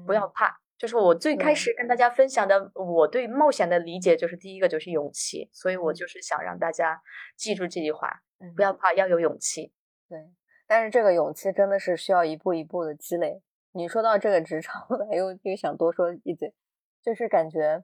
[0.05, 0.59] 不要怕。
[0.83, 5.49] 就是我最开始跟大家分享的，我对冒险的理解就是第一个就是勇气。
[5.53, 7.01] 所以我就是想让大家
[7.37, 8.21] 记住这句话：
[8.53, 9.71] 不要怕，要有勇气。
[10.09, 10.19] 对，
[10.67, 13.41] 但是这个勇气真的是需要一步一步的积累。
[13.71, 16.53] 你说到这个职场， 我又又想多说一嘴，
[17.01, 17.81] 就是感觉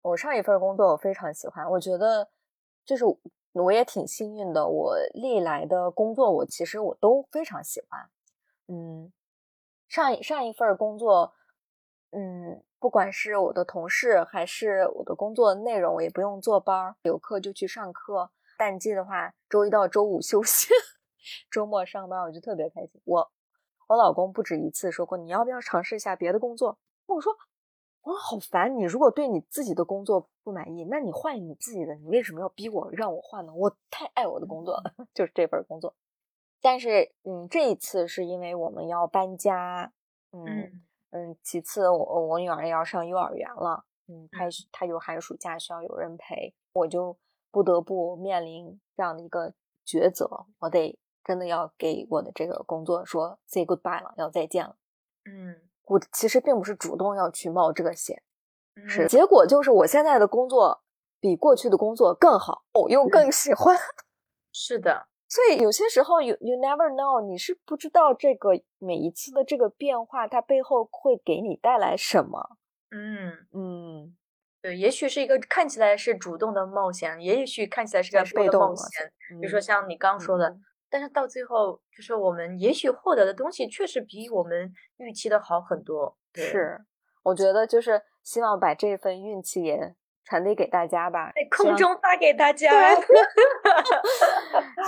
[0.00, 2.30] 我上一份工作我非常喜欢，我觉得
[2.82, 3.04] 就是
[3.52, 8.08] 我也挺幸运的，我历来的工作我其实我都非常喜欢。
[8.68, 9.12] 嗯，
[9.86, 11.34] 上一上一份工作，
[12.10, 18.30] 嗯，不管是我的同事还是我的工作内容，我也不用坐班儿，有课就去上课。
[18.56, 20.68] 淡季的话，周一到周五休息，
[21.50, 23.00] 周末上班，我就特别开心。
[23.04, 23.30] 我。
[23.88, 26.78] 我老公不止一次说过，你要不要尝试一下别的工作？
[27.06, 27.34] 我说，
[28.02, 28.76] 我好烦。
[28.76, 31.94] 你如果对你自己的工作不满意，那你换你自己的。
[31.94, 33.54] 你为什么要逼我让我换呢？
[33.54, 35.94] 我太爱我的工作了， 就是这份工作。
[36.60, 39.92] 但是，嗯，这一次是因为我们要搬家，
[40.32, 40.82] 嗯嗯。
[41.42, 47.16] 其次，我我女儿要上幼儿园了，嗯，她她有寒暑假需要有人陪，我就
[47.50, 49.54] 不得不面临这样的一个
[49.86, 50.98] 抉择，我得。
[51.24, 54.76] 真的要给我的这个工作说 say goodbye 了，要再见了。
[55.26, 58.22] 嗯，我其实并不是主动要去冒这个险，
[58.86, 60.82] 是结果就是我现在的工作
[61.20, 63.76] 比过去的工作更好，我又更喜欢。
[64.50, 72.56] 是的，所以有些时候 you you never know，你是不知道这个每一次的这个变化，它背后会给你带来什么。
[72.90, 74.16] 嗯嗯，
[74.62, 79.12] 对，也许是一个看起来是主动的冒险，也许看起来是个被动冒险。
[79.40, 80.58] 比如说像你刚说的。
[80.90, 86.16] 但是到最后，就是我们也许获得的东西确实比我们预期的好很多。
[86.32, 86.82] 是，
[87.22, 89.94] 我觉得就是希望把这份运气也
[90.28, 92.70] 传递给大家吧，在空中发给大家。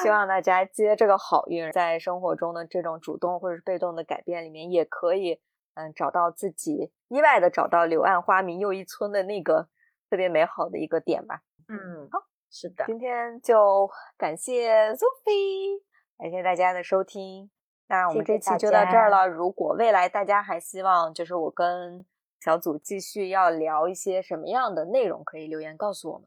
[0.02, 5.40] 希望大家接这个好运，在生活中的这种主动或者是被动的改变里面，也可以
[5.74, 9.68] 嗯找到自己意外的找到柳暗花明又一村的那个
[10.10, 11.40] 特别美好的一个点吧。
[11.68, 12.20] 嗯，好，
[12.50, 13.88] 是的，今天就
[14.18, 15.80] 感谢 Sophie。
[16.18, 17.50] 感谢大家的收听，
[17.88, 19.26] 那我们这期就到这儿了。
[19.26, 22.04] 如果未来大家还希望，就是我跟
[22.40, 26.26] 小组继续要聊一些什么样的内容，可以留言告诉我们。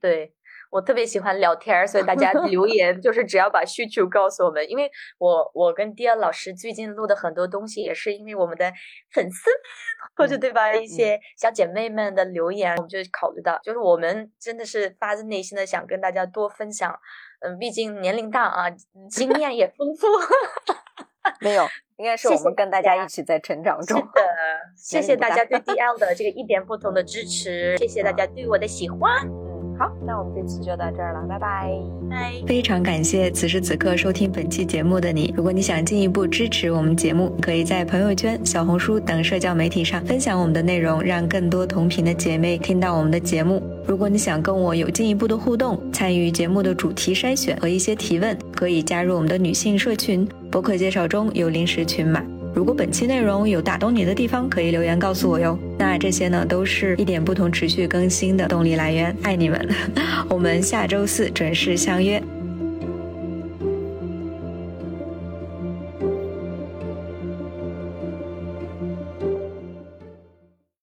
[0.00, 0.32] 对
[0.70, 4.68] 我特别喜欢聊天，所以大家 留言就是只要把需求告诉我们。
[4.68, 8.72] 因为我我跟迪安老师最近录的很多东西，也是因为我们的
[9.12, 9.50] 粉丝
[10.16, 16.98] 或者对吧一些小姐妹们的留言，我们就考虑到，就是我们真的是发自内心的想跟大家多分享。
[17.40, 18.70] 嗯，毕竟年龄大啊，
[19.10, 20.06] 经验也丰富。
[21.40, 21.66] 没有，
[21.96, 23.98] 应该是我们跟大家一起在成长中。
[23.98, 24.20] 是的，
[24.76, 29.28] 谢谢大家对 DL 的这个一点不同的支持，谢谢大家对我的喜欢。
[29.76, 31.70] 好，那我们这期就到这儿了，拜拜，
[32.08, 32.32] 拜。
[32.46, 35.34] 非常感谢此时此刻收听本期节目的你。
[35.36, 43.60] 如果你想进一步支持我们节目，可以在朋友圈、小红书等社交媒体上分享我们的内容，让更多同频的姐妹听到我们的节目。
[43.86, 52.24] 如果你想跟我有进一步的互动，参与节目的主题筛选和一些提问，可以加入我们的女性社群，博客介绍中有临时群码。
[52.54, 55.58] 如果本期内容有打动你的地方，可以留言告诉我哟。
[55.76, 59.14] 那这些呢，都是一点不同持续更新的动力来源。
[59.22, 59.68] 爱你们，
[60.30, 62.22] 我们下周四准时相约。